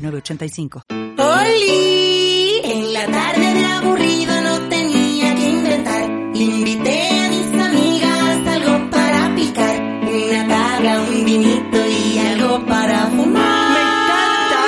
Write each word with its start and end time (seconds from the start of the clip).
906985. 0.00 0.82
¡Oli! 1.18 2.60
En 2.64 2.92
la 2.92 3.06
tarde 3.06 3.54
de 3.54 3.64
aburrido 3.64 4.40
no 4.42 4.68
tenía 4.68 5.34
que 5.34 5.48
inventar. 5.48 6.04
Invité 6.34 7.08
a 7.20 7.28
mis 7.28 7.60
amigas 7.68 8.46
algo 8.46 8.90
para 8.90 9.34
picar. 9.34 9.80
Una 9.80 10.48
tabla, 10.48 11.00
un 11.02 11.24
vinito 11.24 11.78
y 11.86 12.18
algo 12.18 12.66
para 12.66 13.06
fumar. 13.08 13.72
¡Me 13.74 13.80
encanta! 13.80 14.62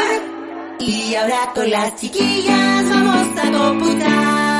Y 0.80 1.14
ahora 1.14 1.52
con 1.54 1.70
las 1.70 1.96
chiquillas 1.96 2.88
vamos 2.88 3.28
a 3.38 3.50
computar. 3.50 4.51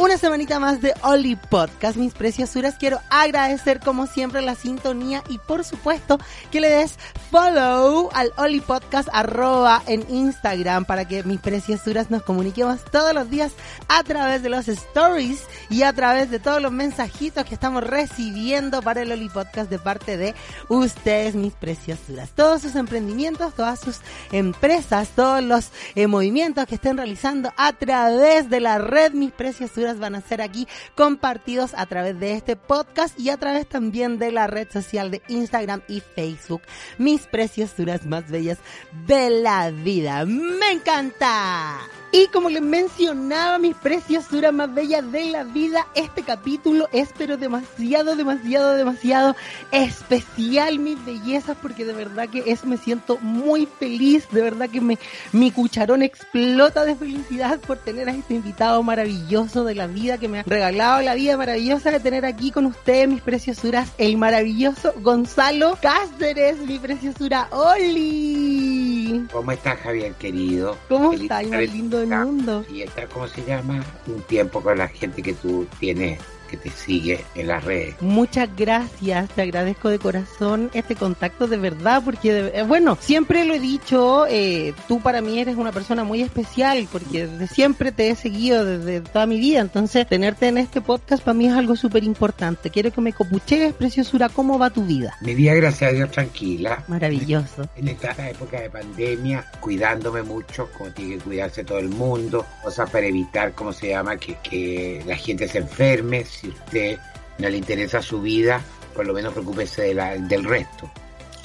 Una 0.00 0.16
semanita 0.16 0.58
más 0.58 0.80
de 0.80 0.94
Oli 1.02 1.36
Podcast, 1.36 1.98
mis 1.98 2.14
preciosuras. 2.14 2.76
Quiero 2.78 3.00
agradecer 3.10 3.80
como 3.80 4.06
siempre 4.06 4.40
la 4.40 4.54
sintonía 4.54 5.22
y 5.28 5.36
por 5.36 5.62
supuesto 5.62 6.18
que 6.50 6.62
le 6.62 6.70
des 6.70 6.94
follow 7.30 8.08
al 8.14 8.32
Oli 8.38 8.60
Podcast 8.60 9.10
arroba 9.12 9.82
en 9.86 10.06
Instagram 10.08 10.86
para 10.86 11.06
que 11.06 11.22
mis 11.24 11.38
preciosuras 11.38 12.10
nos 12.10 12.22
comuniquemos 12.22 12.82
todos 12.90 13.12
los 13.12 13.28
días 13.28 13.52
a 13.88 14.02
través 14.02 14.42
de 14.42 14.48
los 14.48 14.68
stories 14.68 15.44
y 15.68 15.82
a 15.82 15.92
través 15.92 16.30
de 16.30 16.38
todos 16.38 16.62
los 16.62 16.72
mensajitos 16.72 17.44
que 17.44 17.52
estamos 17.52 17.84
recibiendo 17.84 18.80
para 18.80 19.02
el 19.02 19.12
Oli 19.12 19.28
Podcast 19.28 19.68
de 19.68 19.78
parte 19.78 20.16
de 20.16 20.34
ustedes, 20.70 21.34
mis 21.34 21.52
preciosuras. 21.52 22.30
Todos 22.30 22.62
sus 22.62 22.74
emprendimientos, 22.74 23.52
todas 23.52 23.78
sus 23.78 23.98
empresas, 24.32 25.10
todos 25.14 25.42
los 25.42 25.68
eh, 25.94 26.06
movimientos 26.06 26.64
que 26.64 26.76
estén 26.76 26.96
realizando 26.96 27.52
a 27.58 27.74
través 27.74 28.48
de 28.48 28.60
la 28.60 28.78
red, 28.78 29.12
mis 29.12 29.32
preciosuras 29.32 29.89
van 29.98 30.14
a 30.14 30.20
ser 30.20 30.40
aquí 30.42 30.68
compartidos 30.94 31.72
a 31.74 31.86
través 31.86 32.18
de 32.18 32.34
este 32.34 32.56
podcast 32.56 33.18
y 33.18 33.30
a 33.30 33.36
través 33.36 33.68
también 33.68 34.18
de 34.18 34.32
la 34.32 34.46
red 34.46 34.68
social 34.70 35.10
de 35.10 35.22
Instagram 35.28 35.82
y 35.88 36.00
Facebook. 36.00 36.62
Mis 36.98 37.26
preciosuras 37.26 38.06
más 38.06 38.30
bellas 38.30 38.58
de 39.06 39.30
la 39.30 39.70
vida. 39.70 40.24
¡Me 40.24 40.70
encanta! 40.72 41.99
Y 42.12 42.26
como 42.28 42.50
les 42.50 42.62
mencionaba, 42.62 43.58
mis 43.58 43.76
preciosuras 43.76 44.52
más 44.52 44.74
bellas 44.74 45.10
de 45.12 45.26
la 45.26 45.44
vida, 45.44 45.86
este 45.94 46.24
capítulo 46.24 46.88
es 46.92 47.10
pero 47.16 47.36
demasiado, 47.36 48.16
demasiado, 48.16 48.74
demasiado 48.74 49.36
especial, 49.70 50.80
mis 50.80 51.02
bellezas, 51.04 51.56
porque 51.62 51.84
de 51.84 51.92
verdad 51.92 52.28
que 52.28 52.42
es, 52.46 52.64
me 52.64 52.78
siento 52.78 53.18
muy 53.18 53.66
feliz, 53.66 54.26
de 54.32 54.42
verdad 54.42 54.68
que 54.68 54.80
me, 54.80 54.98
mi 55.30 55.52
cucharón 55.52 56.02
explota 56.02 56.84
de 56.84 56.96
felicidad 56.96 57.60
por 57.60 57.78
tener 57.78 58.08
a 58.08 58.12
este 58.12 58.34
invitado 58.34 58.82
maravilloso 58.82 59.62
de 59.62 59.76
la 59.76 59.86
vida 59.86 60.18
que 60.18 60.26
me 60.26 60.40
ha 60.40 60.42
regalado 60.42 61.02
la 61.02 61.14
vida 61.14 61.36
maravillosa 61.36 61.92
de 61.92 62.00
tener 62.00 62.26
aquí 62.26 62.50
con 62.50 62.66
ustedes, 62.66 63.08
mis 63.08 63.22
preciosuras, 63.22 63.88
el 63.98 64.16
maravilloso 64.16 64.92
Gonzalo 65.00 65.78
Cáceres, 65.80 66.58
mi 66.58 66.80
preciosura 66.80 67.46
Oli. 67.52 68.99
¿Cómo 69.32 69.52
estás, 69.52 69.78
Javier, 69.80 70.14
querido? 70.14 70.76
¿Cómo 70.88 71.12
estás, 71.12 71.46
más 71.46 71.60
lindo 71.60 71.98
del 71.98 72.08
mundo? 72.08 72.64
Y 72.72 72.82
estar, 72.82 73.08
¿cómo 73.08 73.26
se 73.26 73.44
llama? 73.44 73.84
Un 74.06 74.20
tiempo 74.22 74.60
con 74.60 74.78
la 74.78 74.88
gente 74.88 75.22
que 75.22 75.32
tú 75.32 75.66
tienes, 75.78 76.20
que 76.50 76.56
te 76.56 76.70
sigue 76.70 77.24
en 77.34 77.46
las 77.48 77.64
redes. 77.64 77.94
Muchas 78.00 78.48
gracias, 78.56 79.28
te 79.30 79.42
agradezco 79.42 79.88
de 79.88 79.98
corazón 79.98 80.70
este 80.74 80.96
contacto 80.96 81.46
de 81.46 81.56
verdad, 81.56 82.02
porque 82.04 82.32
de- 82.32 82.58
eh, 82.60 82.62
bueno, 82.64 82.98
siempre 83.00 83.44
lo 83.44 83.54
he 83.54 83.60
dicho, 83.60 84.26
eh, 84.28 84.74
tú 84.88 85.00
para 85.00 85.20
mí 85.20 85.38
eres 85.38 85.56
una 85.56 85.72
persona 85.72 86.04
muy 86.04 86.22
especial, 86.22 86.88
porque 86.90 87.26
desde 87.26 87.46
siempre 87.46 87.92
te 87.92 88.10
he 88.10 88.16
seguido 88.16 88.64
desde 88.64 89.00
toda 89.00 89.26
mi 89.26 89.38
vida, 89.38 89.60
entonces 89.60 90.06
tenerte 90.08 90.48
en 90.48 90.58
este 90.58 90.80
podcast 90.80 91.22
para 91.22 91.34
mí 91.34 91.46
es 91.46 91.52
algo 91.54 91.76
súper 91.76 92.04
importante. 92.04 92.70
Quiero 92.70 92.90
que 92.92 93.00
me 93.00 93.12
copuchees, 93.12 93.72
preciosura, 93.74 94.28
¿cómo 94.28 94.58
va 94.58 94.70
tu 94.70 94.84
vida? 94.84 95.14
Mi 95.20 95.34
vida, 95.34 95.54
gracias 95.54 95.90
a 95.90 95.94
Dios, 95.94 96.10
tranquila. 96.10 96.84
Maravilloso. 96.88 97.68
En 97.76 97.88
esta 97.88 98.28
época 98.28 98.60
de 98.60 98.70
pandemia, 98.70 99.44
cuidándome 99.60 100.22
mucho, 100.22 100.68
como 100.76 100.90
tiene 100.90 101.16
que 101.18 101.20
cuidarse 101.24 101.64
todo 101.64 101.78
el 101.78 101.88
mundo, 101.88 102.44
cosas 102.62 102.90
para 102.90 103.06
evitar, 103.06 103.52
¿cómo 103.52 103.72
se 103.72 103.88
llama? 103.90 104.16
Que, 104.16 104.36
que 104.42 105.02
la 105.06 105.16
gente 105.16 105.46
se 105.48 105.58
enferme. 105.58 106.24
Si 106.40 106.48
usted 106.48 106.98
no 107.38 107.48
le 107.48 107.56
interesa 107.56 108.00
su 108.02 108.20
vida, 108.20 108.60
por 108.94 109.06
lo 109.06 109.12
menos 109.14 109.32
preocúpese 109.32 109.82
de 109.82 109.94
la- 109.94 110.16
del 110.16 110.44
resto. 110.44 110.90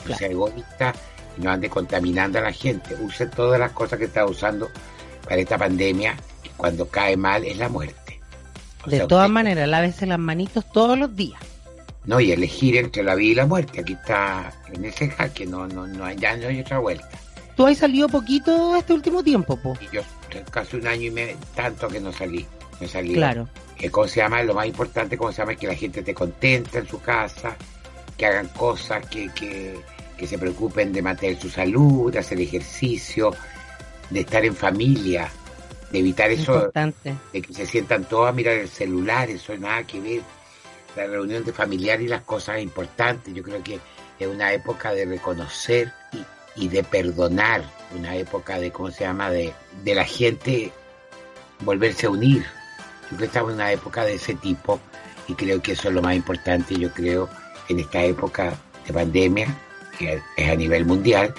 No 0.08 0.16
sea 0.16 0.28
egoísta 0.30 0.94
y 1.38 1.42
no 1.42 1.52
ande 1.52 1.70
contaminando 1.70 2.40
a 2.40 2.44
la 2.44 2.52
gente. 2.54 2.96
Use 3.02 3.26
todas 3.28 3.60
las 3.60 3.72
cosas 3.72 3.98
que 4.00 4.06
está 4.06 4.26
usando 4.26 4.70
para 5.24 5.38
esta 5.42 5.58
pandemia, 5.58 6.16
que 6.44 6.50
cuando 6.56 6.88
cae 6.88 7.18
mal 7.18 7.44
es 7.44 7.58
la 7.58 7.70
muerte. 7.70 8.20
O 8.86 8.90
De 8.90 8.98
sea, 8.98 9.08
todas 9.08 9.26
usted- 9.26 9.34
maneras, 9.34 9.68
lávese 9.68 10.06
las 10.06 10.20
manitos 10.20 10.64
todos 10.72 10.98
los 10.98 11.16
días. 11.16 11.40
No, 12.06 12.20
y 12.20 12.32
elegir 12.32 12.78
entre 12.78 13.02
la 13.04 13.16
vida 13.16 13.32
y 13.32 13.36
la 13.36 13.46
muerte. 13.48 13.80
Aquí 13.82 13.94
está 13.94 14.54
en 14.72 14.86
ese 14.86 15.10
jaque, 15.10 15.48
no, 15.48 15.66
no, 15.68 15.88
no 15.88 16.12
ya 16.14 16.38
no 16.38 16.48
hay 16.48 16.60
otra 16.60 16.78
vuelta. 16.78 17.10
Tú 17.58 17.66
has 17.66 17.78
salido 17.80 18.08
poquito 18.10 18.76
este 18.76 18.94
último 18.94 19.24
tiempo, 19.24 19.58
po. 19.58 19.76
Y 19.82 19.96
yo 19.96 20.02
casi 20.52 20.76
un 20.78 20.86
año 20.86 21.04
y 21.04 21.12
medio, 21.12 21.36
tanto 21.56 21.88
que 21.88 22.00
no 22.00 22.12
salí. 22.14 22.46
No 22.80 22.88
salí. 22.88 23.14
Claro. 23.16 23.48
¿Cómo 23.92 24.08
se 24.08 24.22
llama? 24.22 24.42
Lo 24.44 24.54
más 24.54 24.68
importante, 24.68 25.18
¿cómo 25.18 25.32
se 25.32 25.40
llama? 25.40 25.54
Es 25.54 25.60
que 25.60 25.68
la 25.68 25.76
gente 25.76 26.00
esté 26.00 26.14
contenta 26.14 26.80
en 26.80 26.88
su 26.88 27.02
casa, 27.02 27.56
que 28.18 28.26
hagan 28.26 28.48
cosas, 28.50 29.06
que, 29.08 29.30
que, 29.34 29.76
que 30.18 30.28
se 30.28 30.38
preocupen 30.38 30.94
de 30.94 31.02
mantener 31.02 31.40
su 31.40 31.50
salud, 31.50 32.12
de 32.12 32.20
hacer 32.20 32.40
ejercicio, 32.40 33.32
de 34.10 34.22
estar 34.22 34.44
en 34.46 34.56
familia, 34.56 35.30
de 35.92 36.00
evitar 36.00 36.32
eso, 36.32 36.54
Importante. 36.56 37.16
de 37.34 37.42
que 37.42 37.54
se 37.54 37.66
sientan 37.66 38.06
todos 38.06 38.30
a 38.30 38.32
mirar 38.32 38.56
el 38.56 38.70
celular, 38.70 39.30
eso 39.30 39.56
nada 39.58 39.84
que 39.84 40.00
ver. 40.00 40.22
La 40.96 41.08
reunión 41.08 41.44
de 41.44 41.52
familiares 41.52 42.06
y 42.06 42.10
las 42.10 42.22
cosas 42.22 42.62
importantes, 42.62 43.34
yo 43.34 43.44
creo 43.44 43.62
que 43.62 43.80
es 44.18 44.28
una 44.28 44.54
época 44.54 44.94
de 44.94 45.06
reconocer 45.06 45.92
y, 46.56 46.66
y 46.66 46.68
de 46.70 46.84
perdonar, 46.84 47.64
una 47.94 48.16
época 48.16 48.58
de, 48.60 48.72
¿cómo 48.72 48.90
se 48.92 49.04
llama?, 49.04 49.30
de, 49.30 49.54
de 49.84 49.96
la 49.96 50.06
gente 50.06 50.72
volverse 51.60 52.06
a 52.06 52.10
unir. 52.12 52.46
Yo 53.12 53.18
creo 53.18 53.20
que 53.20 53.26
estamos 53.26 53.52
en 53.52 53.56
una 53.56 53.72
época 53.72 54.04
de 54.04 54.16
ese 54.16 54.36
tipo 54.36 54.80
y 55.28 55.34
creo 55.34 55.62
que 55.62 55.74
eso 55.74 55.90
es 55.90 55.94
lo 55.94 56.02
más 56.02 56.16
importante, 56.16 56.76
yo 56.76 56.92
creo, 56.92 57.30
en 57.70 57.80
esta 57.80 58.04
época 58.04 58.54
de 58.86 58.94
pandemia, 58.94 59.48
que 59.98 60.22
es 60.36 60.50
a 60.50 60.56
nivel 60.56 60.86
mundial, 60.86 61.34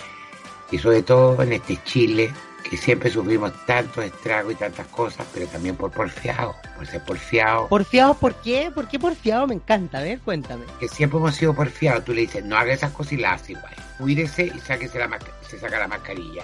y 0.71 0.79
sobre 0.79 1.03
todo 1.03 1.41
en 1.43 1.53
este 1.53 1.79
Chile, 1.85 2.33
que 2.69 2.77
siempre 2.77 3.11
sufrimos 3.11 3.53
tantos 3.65 4.05
estragos 4.05 4.53
y 4.53 4.57
tantas 4.57 4.87
cosas, 4.89 5.27
pero 5.33 5.47
también 5.47 5.77
por 5.77 5.93
porfiado, 5.93 6.57
por 6.77 6.87
ser 6.87 7.05
porfiado, 7.05 7.69
¿Porfiados 7.69 8.17
por 8.17 8.35
qué? 8.37 8.71
¿Por 8.75 8.89
qué 8.89 8.99
porfiado? 8.99 9.47
Me 9.47 9.55
encanta, 9.55 9.99
a 9.99 10.03
ver, 10.03 10.21
cuéntame. 10.21 10.65
que 10.81 10.89
siempre 10.89 11.19
hemos 11.19 11.37
sido 11.37 11.55
porfiados. 11.55 12.05
Tú 12.05 12.13
le 12.13 12.23
dices, 12.23 12.45
no 12.45 12.57
haga 12.57 12.73
esas 12.73 12.91
cosas 12.93 13.13
y 13.13 13.17
las 13.19 13.43
hace 13.43 13.53
igual. 13.53 13.75
Cuídese 13.99 14.47
y 14.47 14.59
sáquese 14.61 14.99
la 14.99 15.09
se 15.49 15.59
saca 15.59 15.79
la 15.79 15.89
mascarilla. 15.89 16.43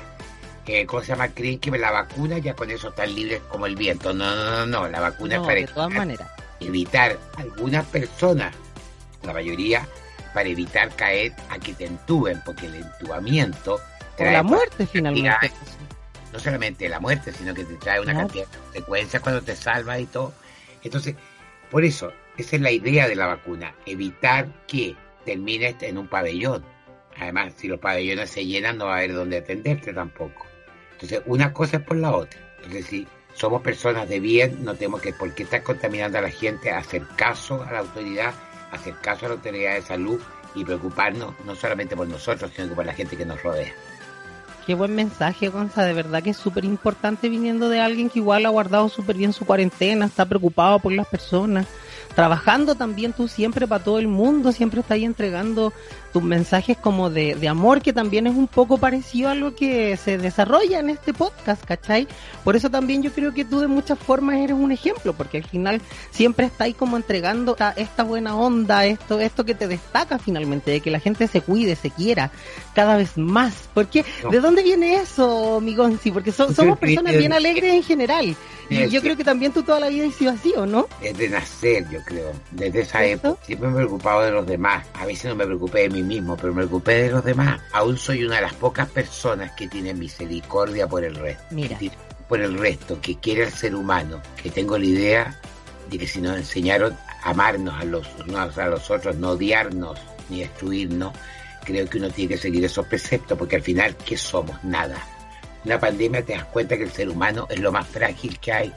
Eh, 0.66 0.86
¿Cómo 0.86 1.02
se 1.02 1.08
llama? 1.08 1.28
Creen 1.28 1.58
que 1.58 1.70
la 1.72 1.90
vacuna 1.90 2.38
ya 2.38 2.54
con 2.54 2.70
eso 2.70 2.88
están 2.90 3.14
libres 3.14 3.40
como 3.48 3.66
el 3.66 3.74
viento. 3.76 4.12
No, 4.14 4.34
no, 4.36 4.50
no, 4.50 4.66
no. 4.66 4.88
La 4.88 5.00
vacuna 5.00 5.36
No, 5.36 5.42
es 5.42 5.46
para 5.48 5.60
de 5.60 5.66
todas 5.66 5.88
evitar- 5.90 5.98
maneras. 5.98 6.30
evitar 6.60 7.18
algunas 7.36 7.84
personas, 7.86 8.54
la 9.24 9.32
mayoría, 9.32 9.86
para 10.32 10.48
evitar 10.48 10.94
caer 10.94 11.32
a 11.50 11.58
que 11.58 11.74
te 11.74 11.86
entuben, 11.86 12.40
porque 12.44 12.66
el 12.66 12.76
entubamiento 12.76 13.80
trae 14.16 14.32
la 14.32 14.42
muerte, 14.42 14.86
finalmente. 14.86 15.28
Mira, 15.42 15.52
no 16.32 16.38
solamente 16.38 16.88
la 16.88 17.00
muerte, 17.00 17.32
sino 17.32 17.52
que 17.52 17.64
te 17.64 17.74
trae 17.74 18.00
una 18.00 18.14
cantidad 18.14 18.46
de 18.46 18.58
consecuencias 18.58 19.22
cuando 19.22 19.42
te 19.42 19.56
salvas 19.56 20.00
y 20.00 20.06
todo. 20.06 20.32
Entonces, 20.82 21.16
por 21.70 21.84
eso, 21.84 22.12
Esa 22.38 22.56
es 22.56 22.62
la 22.62 22.70
idea 22.70 23.06
de 23.08 23.14
la 23.14 23.26
vacuna, 23.26 23.74
evitar 23.84 24.46
que 24.66 24.96
termines 25.26 25.74
en 25.82 25.98
un 25.98 26.08
pabellón. 26.08 26.64
Además, 27.20 27.52
si 27.58 27.68
los 27.68 27.78
pabellones 27.78 28.30
se 28.30 28.46
llenan, 28.46 28.78
no 28.78 28.86
va 28.86 28.94
a 28.94 28.96
haber 28.98 29.12
dónde 29.12 29.36
atenderte 29.36 29.92
tampoco. 29.92 30.46
Entonces, 31.02 31.22
una 31.26 31.52
cosa 31.52 31.78
es 31.78 31.82
por 31.82 31.96
la 31.96 32.12
otra. 32.12 32.38
Entonces, 32.58 32.86
si 32.86 33.08
somos 33.34 33.60
personas 33.60 34.08
de 34.08 34.20
bien, 34.20 34.64
no 34.64 34.74
tenemos 34.74 35.00
que, 35.00 35.12
por 35.12 35.34
qué 35.34 35.42
estar 35.42 35.62
contaminando 35.62 36.18
a 36.18 36.20
la 36.20 36.30
gente, 36.30 36.70
hacer 36.70 37.02
caso 37.16 37.62
a 37.62 37.72
la 37.72 37.80
autoridad, 37.80 38.32
hacer 38.70 38.94
caso 39.02 39.26
a 39.26 39.30
la 39.30 39.34
autoridad 39.34 39.74
de 39.74 39.82
salud 39.82 40.20
y 40.54 40.64
preocuparnos 40.64 41.34
no 41.44 41.56
solamente 41.56 41.96
por 41.96 42.06
nosotros, 42.06 42.52
sino 42.54 42.74
por 42.74 42.86
la 42.86 42.94
gente 42.94 43.16
que 43.16 43.26
nos 43.26 43.42
rodea. 43.42 43.72
Qué 44.64 44.74
buen 44.74 44.94
mensaje, 44.94 45.48
Gonza. 45.48 45.84
De 45.84 45.92
verdad 45.92 46.22
que 46.22 46.30
es 46.30 46.36
súper 46.36 46.64
importante 46.64 47.28
viniendo 47.28 47.68
de 47.68 47.80
alguien 47.80 48.08
que 48.08 48.20
igual 48.20 48.46
ha 48.46 48.50
guardado 48.50 48.88
súper 48.88 49.16
bien 49.16 49.32
su 49.32 49.44
cuarentena, 49.44 50.06
está 50.06 50.24
preocupado 50.24 50.78
por 50.78 50.92
las 50.92 51.08
personas 51.08 51.66
trabajando 52.14 52.74
también 52.74 53.12
tú 53.12 53.28
siempre 53.28 53.66
para 53.66 53.82
todo 53.82 53.98
el 53.98 54.08
mundo, 54.08 54.52
siempre 54.52 54.80
estás 54.80 54.96
ahí 54.96 55.04
entregando 55.04 55.72
tus 56.12 56.22
mensajes 56.22 56.76
como 56.76 57.10
de, 57.10 57.34
de, 57.34 57.48
amor, 57.48 57.80
que 57.80 57.92
también 57.92 58.26
es 58.26 58.34
un 58.34 58.46
poco 58.46 58.78
parecido 58.78 59.30
a 59.30 59.34
lo 59.34 59.54
que 59.54 59.96
se 59.96 60.18
desarrolla 60.18 60.78
en 60.78 60.90
este 60.90 61.12
podcast, 61.14 61.64
¿cachai? 61.64 62.06
Por 62.44 62.56
eso 62.56 62.70
también 62.70 63.02
yo 63.02 63.12
creo 63.12 63.32
que 63.32 63.44
tú 63.44 63.60
de 63.60 63.66
muchas 63.66 63.98
formas 63.98 64.36
eres 64.36 64.56
un 64.56 64.72
ejemplo, 64.72 65.12
porque 65.14 65.38
al 65.38 65.44
final 65.44 65.80
siempre 66.10 66.46
estás 66.46 66.62
ahí 66.62 66.74
como 66.74 66.96
entregando 66.96 67.52
esta, 67.52 67.72
esta 67.72 68.02
buena 68.02 68.36
onda, 68.36 68.84
esto, 68.84 69.20
esto 69.20 69.44
que 69.44 69.54
te 69.54 69.68
destaca 69.68 70.18
finalmente, 70.18 70.70
de 70.70 70.80
que 70.80 70.90
la 70.90 71.00
gente 71.00 71.26
se 71.26 71.40
cuide, 71.40 71.76
se 71.76 71.90
quiera 71.90 72.30
cada 72.74 72.96
vez 72.96 73.16
más. 73.16 73.68
Porque, 73.74 74.04
¿de 74.30 74.40
dónde 74.40 74.62
viene 74.62 74.96
eso, 74.96 75.60
Migonzi? 75.60 76.10
Porque 76.10 76.32
somos 76.32 76.78
personas 76.78 77.16
bien 77.16 77.32
alegres 77.32 77.74
en 77.74 77.82
general. 77.82 78.36
Y 78.72 78.88
yo 78.88 79.02
creo 79.02 79.16
que 79.16 79.24
también 79.24 79.52
tú 79.52 79.62
toda 79.62 79.80
la 79.80 79.88
vida 79.88 80.06
has 80.06 80.14
sido 80.14 80.32
así, 80.32 80.52
¿o 80.56 80.64
no? 80.64 80.88
Es 81.02 81.16
de 81.18 81.28
nacer, 81.28 81.88
yo 81.90 82.00
creo. 82.04 82.32
Desde 82.52 82.80
esa 82.80 83.04
época. 83.04 83.38
Siempre 83.44 83.68
me 83.68 83.74
he 83.74 83.76
preocupado 83.78 84.22
de 84.22 84.30
los 84.30 84.46
demás. 84.46 84.86
A 84.94 85.04
veces 85.04 85.26
no 85.26 85.36
me 85.36 85.44
preocupé 85.44 85.80
de 85.82 85.90
mí 85.90 86.01
mismo, 86.02 86.36
pero 86.36 86.52
me 86.52 86.62
preocupé 86.62 87.04
de 87.04 87.10
los 87.10 87.24
demás. 87.24 87.60
Aún 87.72 87.96
soy 87.96 88.24
una 88.24 88.36
de 88.36 88.42
las 88.42 88.54
pocas 88.54 88.88
personas 88.88 89.52
que 89.52 89.68
tiene 89.68 89.94
misericordia 89.94 90.86
por 90.86 91.04
el 91.04 91.14
resto. 91.14 91.44
Mira. 91.50 91.78
Por 92.28 92.40
el 92.40 92.58
resto, 92.58 93.00
que 93.00 93.18
quiere 93.18 93.44
al 93.44 93.52
ser 93.52 93.74
humano. 93.74 94.22
Que 94.42 94.50
tengo 94.50 94.78
la 94.78 94.86
idea 94.86 95.40
de 95.90 95.98
que 95.98 96.06
si 96.06 96.20
nos 96.20 96.36
enseñaron 96.36 96.96
a 97.22 97.30
amarnos 97.30 97.74
a 97.80 97.84
los 97.84 98.06
unos 98.26 98.56
a 98.58 98.66
los 98.66 98.90
otros, 98.90 99.16
no 99.16 99.30
odiarnos 99.30 99.98
ni 100.28 100.40
destruirnos, 100.40 101.12
creo 101.64 101.88
que 101.88 101.98
uno 101.98 102.10
tiene 102.10 102.34
que 102.34 102.40
seguir 102.40 102.64
esos 102.64 102.86
preceptos, 102.86 103.36
porque 103.36 103.56
al 103.56 103.62
final, 103.62 103.96
¿qué 103.96 104.16
somos? 104.16 104.62
Nada 104.64 105.02
la 105.64 105.78
pandemia 105.78 106.24
te 106.24 106.32
das 106.32 106.44
cuenta 106.46 106.76
que 106.76 106.84
el 106.84 106.90
ser 106.90 107.08
humano 107.08 107.46
es 107.48 107.60
lo 107.60 107.70
más 107.70 107.86
frágil 107.86 108.38
que 108.38 108.52
hay 108.52 108.72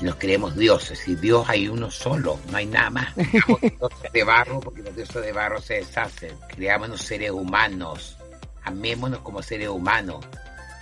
y 0.00 0.04
nos 0.04 0.16
creemos 0.16 0.56
dioses 0.56 1.06
y 1.06 1.14
Dios 1.14 1.44
hay 1.48 1.68
uno 1.68 1.90
solo, 1.90 2.38
no 2.50 2.56
hay 2.56 2.66
nada 2.66 2.90
más. 2.90 3.14
dioses 3.16 4.12
de 4.12 4.24
barro 4.24 4.60
porque 4.60 4.82
los 4.82 4.94
dioses 4.94 5.22
de 5.22 5.32
barro 5.32 5.60
se 5.60 5.74
deshacen. 5.74 6.32
Creámonos 6.48 7.02
seres 7.02 7.30
humanos, 7.30 8.16
amémonos 8.64 9.20
como 9.20 9.42
seres 9.42 9.68
humanos, 9.68 10.24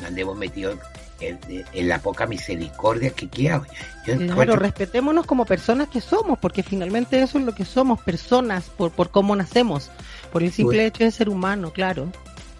no 0.00 0.06
andemos 0.06 0.36
metidos 0.36 0.78
en, 1.20 1.38
en, 1.48 1.88
la 1.88 2.00
poca 2.00 2.26
misericordia 2.26 3.10
que 3.10 3.28
queda. 3.28 3.62
Yo 4.06 4.16
claro, 4.16 4.56
respetémonos 4.56 5.26
como 5.26 5.44
personas 5.44 5.88
que 5.88 6.00
somos, 6.00 6.38
porque 6.38 6.62
finalmente 6.62 7.20
eso 7.22 7.38
es 7.38 7.44
lo 7.44 7.54
que 7.54 7.64
somos, 7.64 8.00
personas, 8.00 8.64
por, 8.70 8.90
por 8.90 9.10
cómo 9.10 9.36
nacemos, 9.36 9.90
por 10.32 10.42
el 10.42 10.52
simple 10.52 10.86
hecho 10.86 11.04
de 11.04 11.10
ser 11.10 11.28
humano, 11.28 11.72
claro. 11.72 12.08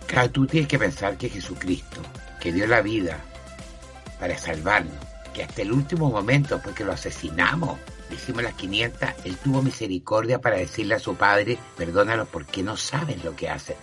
Claro, 0.07 0.31
tú 0.31 0.47
tienes 0.47 0.69
que 0.69 0.79
pensar 0.79 1.17
que 1.17 1.29
Jesucristo 1.29 2.01
que 2.43 2.53
dio 2.53 2.67
la 2.67 2.83
vida 2.83 3.19
para 4.19 4.37
salvarnos, 4.37 4.95
que 5.33 5.43
hasta 5.43 5.63
el 5.63 5.73
último 5.73 6.11
momento, 6.11 6.61
porque 6.63 6.85
lo 6.85 6.93
asesinamos, 6.93 7.79
le 8.09 8.17
hicimos 8.17 8.43
las 8.43 8.55
500, 8.55 9.09
él 9.25 9.37
tuvo 9.37 9.63
misericordia 9.63 10.41
para 10.41 10.57
decirle 10.57 10.95
a 10.95 10.99
su 10.99 11.15
padre, 11.15 11.59
perdónalo 11.77 12.27
porque 12.27 12.63
no 12.63 12.77
saben 12.77 13.21
lo 13.25 13.35
que 13.35 13.49
hacen. 13.49 13.77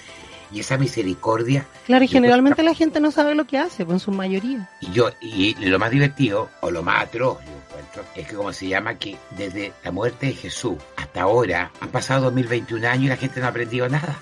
Y 0.51 0.61
esa 0.61 0.77
misericordia... 0.77 1.67
Claro, 1.85 2.03
y 2.03 2.07
generalmente 2.07 2.63
la 2.63 2.73
gente 2.73 2.99
no 2.99 3.11
sabe 3.11 3.35
lo 3.35 3.45
que 3.45 3.59
hace, 3.59 3.85
pues, 3.85 3.95
en 3.95 3.99
su 3.99 4.11
mayoría. 4.11 4.67
Y 4.81 4.91
yo, 4.91 5.11
y 5.21 5.53
lo 5.65 5.77
más 5.77 5.91
divertido, 5.91 6.49
o 6.61 6.71
lo 6.71 6.81
más 6.81 7.03
atroz, 7.03 7.37
yo 7.45 7.51
encuentro, 7.51 8.03
es 8.15 8.27
que 8.27 8.35
como 8.35 8.51
se 8.51 8.67
llama 8.67 8.95
que 8.95 9.17
desde 9.37 9.73
la 9.83 9.91
muerte 9.91 10.27
de 10.27 10.33
Jesús 10.33 10.75
hasta 10.97 11.21
ahora 11.21 11.71
han 11.79 11.89
pasado 11.89 12.25
2021 12.25 12.87
años 12.87 13.05
y 13.05 13.09
la 13.09 13.17
gente 13.17 13.39
no 13.39 13.45
ha 13.45 13.49
aprendido 13.49 13.87
nada. 13.89 14.17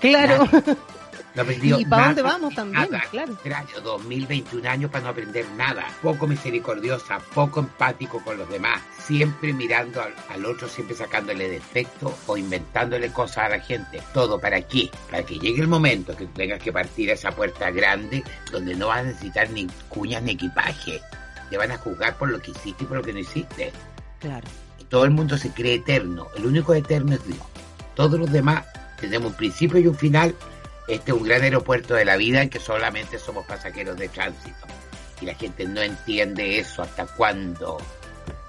Claro. 0.00 0.44
Nada. 0.52 0.76
No 1.34 1.50
¿Y 1.50 1.86
para 1.86 2.06
dónde 2.06 2.22
vamos 2.22 2.54
también? 2.54 2.90
Nada, 2.90 3.04
claro. 3.10 3.34
2021 3.82 4.68
años 4.68 4.90
para 4.90 5.04
no 5.04 5.10
aprender 5.10 5.46
nada. 5.56 5.86
Poco 6.02 6.26
misericordiosa, 6.26 7.20
poco 7.34 7.60
empático 7.60 8.22
con 8.22 8.36
los 8.36 8.48
demás. 8.50 8.82
Siempre 8.98 9.54
mirando 9.54 10.02
al, 10.02 10.14
al, 10.28 10.44
otro, 10.44 10.68
siempre 10.68 10.94
sacándole 10.94 11.48
defectos 11.48 12.12
o 12.26 12.36
inventándole 12.36 13.10
cosas 13.12 13.46
a 13.46 13.48
la 13.48 13.60
gente. 13.60 14.02
¿Todo 14.12 14.38
para 14.38 14.60
qué? 14.60 14.90
Para 15.10 15.22
que 15.24 15.38
llegue 15.38 15.62
el 15.62 15.68
momento 15.68 16.14
que 16.14 16.26
tengas 16.26 16.62
que 16.62 16.70
partir 16.70 17.10
a 17.10 17.14
esa 17.14 17.30
puerta 17.30 17.70
grande 17.70 18.22
donde 18.50 18.74
no 18.74 18.88
vas 18.88 18.98
a 18.98 19.04
necesitar 19.04 19.48
ni 19.50 19.66
cuñas 19.88 20.22
ni 20.22 20.32
equipaje. 20.32 21.00
Te 21.48 21.56
van 21.56 21.70
a 21.70 21.78
juzgar 21.78 22.16
por 22.16 22.30
lo 22.30 22.40
que 22.40 22.50
hiciste 22.50 22.84
y 22.84 22.86
por 22.86 22.98
lo 22.98 23.02
que 23.02 23.14
no 23.14 23.20
hiciste. 23.20 23.72
Claro. 24.20 24.46
Todo 24.90 25.04
el 25.04 25.10
mundo 25.10 25.38
se 25.38 25.50
cree 25.50 25.76
eterno. 25.76 26.26
El 26.36 26.44
único 26.44 26.74
eterno 26.74 27.14
es 27.14 27.26
Dios. 27.26 27.40
Todos 27.94 28.20
los 28.20 28.30
demás 28.30 28.66
tenemos 29.00 29.32
un 29.32 29.36
principio 29.36 29.78
y 29.78 29.86
un 29.86 29.96
final 29.96 30.34
este 30.88 31.12
es 31.12 31.16
un 31.16 31.24
gran 31.24 31.42
aeropuerto 31.42 31.94
de 31.94 32.04
la 32.04 32.16
vida 32.16 32.42
en 32.42 32.50
que 32.50 32.58
solamente 32.58 33.18
somos 33.18 33.46
pasajeros 33.46 33.96
de 33.96 34.08
tránsito. 34.08 34.66
Y 35.20 35.26
la 35.26 35.34
gente 35.34 35.64
no 35.64 35.80
entiende 35.80 36.58
eso 36.58 36.82
hasta 36.82 37.06
cuándo. 37.06 37.78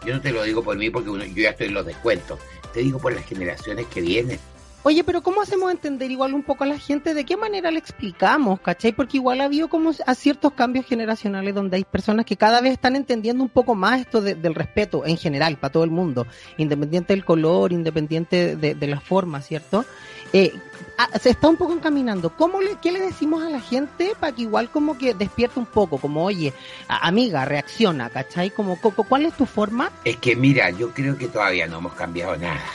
Yo 0.06 0.16
no 0.16 0.22
te 0.22 0.32
lo 0.32 0.44
digo 0.44 0.64
por 0.64 0.76
mí 0.78 0.90
porque 0.90 1.10
yo 1.10 1.42
ya 1.42 1.52
estoy 1.52 1.68
en 1.68 1.76
los 1.76 1.86
descuentos. 1.86 2.40
Te 2.74 2.80
digo 2.80 3.00
por 3.00 3.14
las 3.14 3.26
generaciones 3.26 3.86
que 3.88 4.02
vienen. 4.02 4.40
Oye, 4.86 5.04
pero 5.06 5.24
¿cómo 5.24 5.42
hacemos 5.42 5.72
entender 5.72 6.12
igual 6.12 6.34
un 6.34 6.44
poco 6.44 6.66
a 6.66 6.68
la 6.68 6.78
gente? 6.78 7.14
¿De 7.14 7.24
qué 7.24 7.38
manera 7.38 7.72
le 7.72 7.80
explicamos, 7.80 8.60
cachai? 8.60 8.92
Porque 8.92 9.18
igual 9.18 9.40
ha 9.40 9.46
habido 9.46 9.70
como 9.70 9.92
a 10.06 10.16
ciertos 10.16 10.52
cambios 10.54 10.86
generacionales 10.86 11.56
donde 11.56 11.78
hay 11.78 11.86
personas 11.86 12.26
que 12.26 12.36
cada 12.36 12.60
vez 12.60 12.74
están 12.74 12.98
entendiendo 12.98 13.44
un 13.44 13.50
poco 13.50 13.76
más 13.76 14.02
esto 14.02 14.22
de, 14.22 14.36
del 14.36 14.54
respeto 14.54 15.06
en 15.06 15.18
general 15.18 15.56
para 15.58 15.72
todo 15.72 15.86
el 15.86 15.90
mundo, 15.90 16.28
independiente 16.58 17.14
del 17.14 17.24
color, 17.24 17.72
independiente 17.72 18.58
de, 18.58 18.76
de 18.76 18.88
la 18.88 19.00
forma, 19.00 19.42
¿cierto? 19.42 19.86
Eh, 20.34 20.52
ah, 20.98 21.08
se 21.20 21.30
está 21.30 21.48
un 21.48 21.58
poco 21.58 21.74
encaminando. 21.74 22.36
¿Cómo 22.36 22.60
le, 22.60 22.76
¿Qué 22.82 22.92
le 22.92 23.00
decimos 23.00 23.44
a 23.44 23.50
la 23.50 23.62
gente 23.62 24.14
para 24.20 24.36
que 24.36 24.42
igual 24.42 24.70
como 24.70 24.98
que 24.98 25.14
despierte 25.14 25.60
un 25.60 25.68
poco? 25.68 26.00
Como, 26.00 26.26
oye, 26.26 26.54
amiga, 26.88 27.46
reacciona, 27.46 28.10
¿cachai? 28.10 28.50
Como, 28.50 28.78
¿Cuál 28.82 29.28
es 29.28 29.34
tu 29.38 29.46
forma? 29.46 29.92
Es 30.04 30.18
que 30.18 30.36
mira, 30.36 30.72
yo 30.72 30.90
creo 30.92 31.18
que 31.18 31.28
todavía 31.28 31.68
no 31.68 31.78
hemos 31.78 31.94
cambiado 31.94 32.36
nada. 32.36 32.66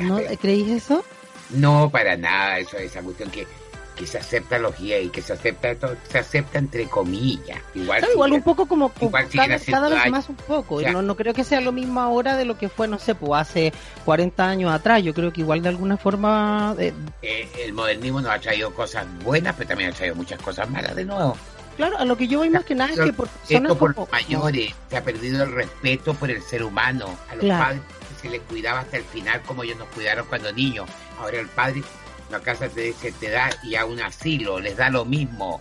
¿No 0.00 0.18
creéis 0.40 0.68
eso? 0.70 1.04
No, 1.50 1.90
para 1.90 2.16
nada, 2.16 2.58
eso 2.58 2.76
esa 2.78 3.02
cuestión 3.02 3.30
que 3.30 3.46
que 3.94 4.06
se 4.06 4.18
acepta 4.18 4.58
los 4.58 4.76
gays, 4.78 5.10
que 5.10 5.22
se 5.22 5.32
acepta 5.32 5.70
esto, 5.70 5.96
se 6.08 6.18
acepta 6.18 6.58
entre 6.58 6.86
comillas. 6.86 7.58
Igual, 7.74 7.98
claro, 8.00 8.12
igual 8.12 8.32
un 8.32 8.42
poco 8.42 8.66
como 8.66 8.92
igual 9.00 9.28
cada, 9.32 9.58
cada 9.58 9.88
vez 9.88 10.10
más 10.10 10.28
un 10.28 10.36
poco. 10.36 10.80
no, 10.82 11.02
no 11.02 11.16
creo 11.16 11.32
que 11.32 11.44
sea 11.44 11.60
lo 11.60 11.72
mismo 11.72 12.00
ahora 12.00 12.36
de 12.36 12.44
lo 12.44 12.58
que 12.58 12.68
fue, 12.68 12.88
no 12.88 12.98
sé, 12.98 13.14
pues 13.14 13.40
hace 13.40 13.72
40 14.04 14.48
años 14.48 14.72
atrás. 14.72 15.02
Yo 15.02 15.14
creo 15.14 15.32
que 15.32 15.42
igual 15.42 15.62
de 15.62 15.68
alguna 15.68 15.96
forma... 15.96 16.74
Eh, 16.78 16.92
eh, 17.22 17.48
el 17.64 17.72
modernismo 17.72 18.20
nos 18.20 18.32
ha 18.32 18.40
traído 18.40 18.74
cosas 18.74 19.06
buenas, 19.22 19.54
pero 19.56 19.68
también 19.68 19.90
ha 19.90 19.92
traído 19.92 20.16
muchas 20.16 20.40
cosas 20.40 20.68
malas 20.68 20.94
de 20.96 21.04
nuevo. 21.04 21.36
Claro, 21.76 21.98
a 21.98 22.04
lo 22.04 22.16
que 22.16 22.28
yo 22.28 22.38
voy 22.38 22.50
más 22.50 22.64
que 22.64 22.74
nada 22.74 22.92
es 22.92 23.00
que 23.00 23.12
por 23.12 23.28
personas 23.28 23.74
por 23.76 23.94
como, 23.94 24.08
mayores 24.12 24.72
se 24.88 24.96
ha 24.96 25.02
perdido 25.02 25.42
el 25.42 25.52
respeto 25.52 26.14
por 26.14 26.30
el 26.30 26.40
ser 26.42 26.62
humano. 26.62 27.16
A 27.30 27.34
los 27.34 27.46
padres 27.46 27.80
se 28.24 28.30
les 28.30 28.40
cuidaba 28.42 28.80
hasta 28.80 28.96
el 28.96 29.04
final 29.04 29.42
como 29.42 29.62
ellos 29.62 29.76
nos 29.76 29.88
cuidaron 29.88 30.26
cuando 30.26 30.50
niños. 30.50 30.88
Ahora 31.18 31.38
el 31.38 31.48
padre 31.48 31.82
la 32.30 32.40
casa 32.40 32.68
te, 32.68 32.92
se 32.94 33.12
te 33.12 33.30
da 33.30 33.50
y 33.62 33.74
a 33.74 33.84
un 33.84 34.00
asilo 34.00 34.58
les 34.58 34.76
da 34.76 34.88
lo 34.88 35.04
mismo. 35.04 35.60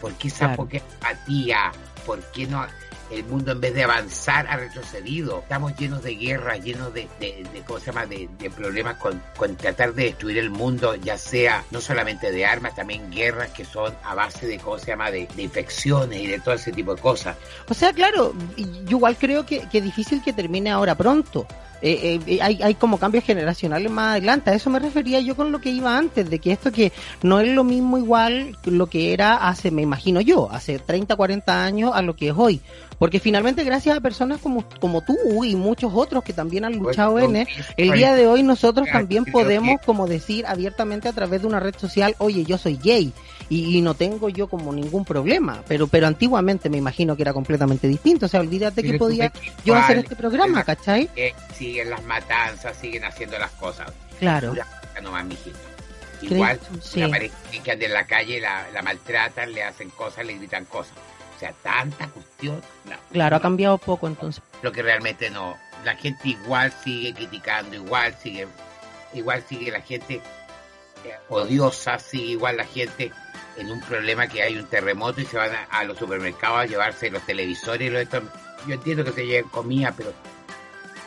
¿Por 0.00 0.12
qué 0.14 0.28
esa 0.28 0.46
claro. 0.46 0.56
poca 0.56 0.76
empatía? 0.76 1.72
¿Por 2.04 2.20
qué 2.32 2.46
no 2.46 2.66
el 3.10 3.24
mundo 3.24 3.52
en 3.52 3.60
vez 3.60 3.74
de 3.74 3.84
avanzar 3.84 4.46
ha 4.48 4.56
retrocedido? 4.56 5.40
Estamos 5.40 5.74
llenos 5.76 6.02
de 6.02 6.14
guerras, 6.14 6.62
llenos 6.62 6.92
de, 6.92 7.08
de, 7.20 7.46
de 7.52 7.62
¿cómo 7.62 7.78
se 7.78 7.86
llama? 7.86 8.04
De, 8.04 8.28
de 8.38 8.50
problemas 8.50 8.96
con, 8.96 9.22
con, 9.36 9.56
tratar 9.56 9.94
de 9.94 10.04
destruir 10.04 10.38
el 10.38 10.50
mundo, 10.50 10.94
ya 10.96 11.16
sea 11.16 11.64
no 11.70 11.80
solamente 11.80 12.30
de 12.32 12.44
armas, 12.44 12.74
también 12.74 13.10
guerras 13.10 13.50
que 13.50 13.64
son 13.64 13.94
a 14.04 14.14
base 14.14 14.46
de, 14.46 14.58
¿cómo 14.58 14.78
se 14.78 14.86
llama? 14.88 15.10
De, 15.10 15.26
infecciones 15.38 16.20
y 16.20 16.26
de 16.26 16.40
todo 16.40 16.54
ese 16.54 16.72
tipo 16.72 16.94
de 16.94 17.00
cosas. 17.00 17.36
O 17.68 17.74
sea, 17.74 17.92
claro, 17.92 18.34
yo 18.56 18.96
igual 18.98 19.16
creo 19.16 19.46
que, 19.46 19.68
que 19.68 19.80
difícil 19.80 20.22
que 20.22 20.32
termine 20.32 20.70
ahora 20.70 20.94
pronto. 20.94 21.46
Eh, 21.82 22.20
eh, 22.26 22.38
hay, 22.40 22.60
hay 22.62 22.74
como 22.74 22.98
cambios 22.98 23.24
generacionales 23.24 23.90
más 23.90 24.12
adelante. 24.12 24.50
A 24.50 24.54
eso 24.54 24.70
me 24.70 24.78
refería 24.78 25.20
yo 25.20 25.34
con 25.34 25.50
lo 25.50 25.60
que 25.60 25.70
iba 25.70 25.98
antes, 25.98 26.30
de 26.30 26.38
que 26.38 26.52
esto 26.52 26.70
que 26.70 26.92
no 27.22 27.40
es 27.40 27.48
lo 27.48 27.64
mismo 27.64 27.98
igual 27.98 28.56
lo 28.64 28.86
que 28.86 29.12
era 29.12 29.48
hace, 29.48 29.70
me 29.70 29.82
imagino 29.82 30.20
yo, 30.20 30.48
hace 30.50 30.78
30, 30.78 31.16
40 31.16 31.64
años 31.64 31.90
a 31.94 32.02
lo 32.02 32.14
que 32.14 32.28
es 32.28 32.34
hoy. 32.36 32.60
Porque 32.98 33.18
finalmente 33.18 33.64
gracias 33.64 33.96
a 33.96 34.00
personas 34.00 34.40
como, 34.40 34.64
como 34.80 35.00
tú 35.00 35.16
y 35.42 35.56
muchos 35.56 35.90
otros 35.92 36.22
que 36.22 36.32
también 36.32 36.64
han 36.64 36.74
luchado 36.74 37.18
en 37.18 37.34
él, 37.34 37.48
el 37.76 37.90
día 37.90 38.14
de 38.14 38.28
hoy 38.28 38.44
nosotros 38.44 38.86
también 38.92 39.24
podemos 39.24 39.80
como 39.84 40.06
decir 40.06 40.46
abiertamente 40.46 41.08
a 41.08 41.12
través 41.12 41.40
de 41.40 41.48
una 41.48 41.58
red 41.58 41.74
social, 41.76 42.14
oye, 42.18 42.44
yo 42.44 42.58
soy 42.58 42.78
gay. 42.80 43.12
Y, 43.54 43.82
no 43.82 43.94
tengo 43.94 44.28
yo 44.28 44.48
como 44.48 44.72
ningún 44.72 45.04
problema, 45.04 45.62
pero 45.68 45.86
pero 45.86 46.06
antiguamente 46.06 46.70
me 46.70 46.78
imagino 46.78 47.16
que 47.16 47.22
era 47.22 47.34
completamente 47.34 47.86
distinto, 47.86 48.26
o 48.26 48.28
sea, 48.28 48.40
olvídate 48.40 48.82
que 48.82 48.94
podía 48.94 49.30
yo 49.64 49.74
hacer 49.74 49.98
este 49.98 50.16
programa, 50.16 50.64
¿cachai? 50.64 51.10
siguen 51.54 51.90
las 51.90 52.02
matanzas, 52.04 52.76
siguen 52.76 53.04
haciendo 53.04 53.38
las 53.38 53.50
cosas. 53.52 53.92
Claro. 54.18 54.54
Igual, 56.22 56.60
una 56.96 57.08
pareja 57.08 57.34
que 57.64 57.72
anda 57.72 57.86
en 57.86 57.92
la 57.92 58.06
calle, 58.06 58.40
la, 58.40 58.70
la 58.72 58.80
maltratan, 58.80 59.52
le 59.52 59.64
hacen 59.64 59.90
cosas, 59.90 60.24
le 60.24 60.34
gritan 60.34 60.64
cosas. 60.66 60.94
O 61.36 61.38
sea, 61.40 61.52
tanta 61.62 62.08
cuestión. 62.08 62.62
claro, 63.10 63.36
ha 63.36 63.40
cambiado 63.40 63.76
poco 63.76 64.06
entonces. 64.06 64.42
Lo 64.62 64.70
que 64.70 64.82
realmente 64.82 65.30
no. 65.30 65.56
La 65.84 65.96
gente 65.96 66.28
igual 66.28 66.72
sigue 66.84 67.12
criticando, 67.12 67.74
igual 67.74 68.14
sigue, 68.22 68.46
igual 69.14 69.42
sigue 69.48 69.72
la 69.72 69.80
gente 69.80 70.14
eh, 71.04 71.16
odiosa, 71.28 71.98
sigue 71.98 72.32
igual 72.32 72.56
la 72.56 72.64
gente 72.64 73.10
en 73.56 73.70
un 73.70 73.80
problema 73.80 74.26
que 74.26 74.42
hay 74.42 74.56
un 74.56 74.66
terremoto 74.66 75.20
y 75.20 75.26
se 75.26 75.36
van 75.36 75.50
a, 75.70 75.84
los 75.84 75.98
supermercados 75.98 76.60
a 76.60 76.66
llevarse 76.66 77.10
los 77.10 77.22
televisores 77.22 77.88
y 77.88 77.90
lo 77.90 77.98
esto. 77.98 78.22
Yo 78.66 78.74
entiendo 78.74 79.04
que 79.04 79.12
se 79.12 79.26
lleven 79.26 79.48
comida, 79.50 79.92
pero 79.96 80.12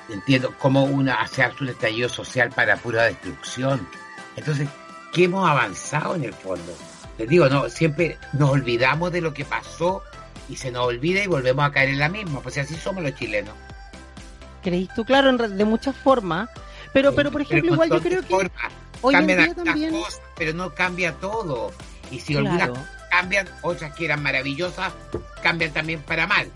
entiendo 0.10 0.54
cómo 0.60 0.84
una 0.84 1.22
hace 1.22 1.44
un 1.62 1.70
estallido 1.70 2.10
social 2.10 2.50
para 2.52 2.78
pura 2.78 3.04
destrucción. 3.04 3.88
Entonces, 4.36 4.68
¿qué 5.14 5.26
hemos 5.26 5.50
avanzado 5.50 6.16
en 6.16 6.26
el 6.26 6.34
fondo? 6.34 6.74
Les 7.18 7.30
digo, 7.30 7.48
no, 7.48 7.70
siempre 7.70 8.18
nos 8.34 8.50
olvidamos 8.50 9.12
de 9.12 9.22
lo 9.22 9.34
que 9.34 9.46
pasó 9.46 10.04
y 10.50 10.58
se 10.58 10.72
nos 10.72 10.86
olvida 10.86 11.24
y 11.24 11.28
volvemos 11.28 11.66
a 11.66 11.72
caer 11.72 11.90
en 11.90 12.00
la 12.00 12.10
misma, 12.10 12.42
pues 12.42 12.58
así 12.58 12.76
somos 12.76 13.04
los 13.04 13.16
chilenos. 13.16 13.54
¿Creís 14.62 14.90
tú? 14.96 15.06
Claro, 15.06 15.32
de 15.36 15.66
muchas 15.66 15.96
formas, 15.96 16.50
pero, 16.92 17.14
pero 17.16 17.32
por 17.32 17.42
ejemplo, 17.42 17.74
igual 17.74 17.90
yo 17.90 18.02
creo 18.02 18.22
que 18.24 18.52
hoy 19.02 19.16
en 19.16 19.28
día 19.28 19.54
también... 19.54 19.92
Cosas, 19.92 20.22
pero 20.38 20.54
no 20.54 20.74
cambia 20.74 21.14
todo. 21.14 21.72
Y 22.12 22.20
si 22.20 22.36
algunas 22.36 22.72
cambian, 23.10 23.48
otras 23.62 23.94
que 23.94 24.06
eran 24.06 24.22
maravillosas, 24.22 24.94
cambian 25.42 25.72
también 25.72 26.02
para 26.02 26.28
mal. 26.28 26.50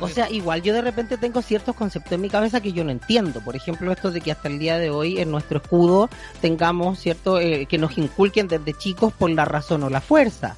O 0.00 0.08
sea, 0.08 0.30
igual 0.30 0.62
yo 0.62 0.72
de 0.72 0.82
repente 0.82 1.16
tengo 1.16 1.42
ciertos 1.42 1.74
conceptos 1.74 2.12
en 2.12 2.20
mi 2.20 2.30
cabeza 2.30 2.60
que 2.60 2.72
yo 2.72 2.84
no 2.84 2.90
entiendo. 2.90 3.40
Por 3.40 3.56
ejemplo, 3.56 3.90
esto 3.90 4.10
de 4.10 4.20
que 4.20 4.30
hasta 4.30 4.48
el 4.48 4.58
día 4.58 4.78
de 4.78 4.90
hoy 4.90 5.20
en 5.20 5.30
nuestro 5.30 5.58
escudo 5.58 6.08
tengamos, 6.40 7.00
¿cierto?, 7.00 7.40
eh, 7.40 7.66
que 7.66 7.78
nos 7.78 7.98
inculquen 7.98 8.46
desde 8.46 8.72
chicos 8.74 9.12
por 9.12 9.30
la 9.30 9.44
razón 9.44 9.82
o 9.82 9.90
la 9.90 10.00
fuerza. 10.00 10.56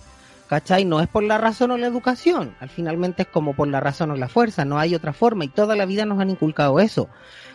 ¿Cachai? 0.49 0.85
No 0.85 1.01
es 1.01 1.09
por 1.09 1.25
la 1.25 1.39
razón 1.39 1.73
o 1.73 1.77
la 1.77 1.87
educación. 1.87 2.55
Al 2.61 2.69
finalmente 2.69 3.23
es 3.23 3.29
como 3.29 3.55
por 3.55 3.69
la 3.69 3.81
razón 3.81 4.13
o 4.13 4.17
la 4.17 4.29
fuerza. 4.29 4.65
No 4.65 4.79
hay 4.79 4.95
otra 4.95 5.13
forma. 5.13 5.45
Y 5.45 5.49
toda 5.49 5.75
la 5.75 5.87
vida 5.87 6.05
nos 6.05 6.21
han 6.21 6.31
inculcado 6.31 6.79
eso. 6.79 7.09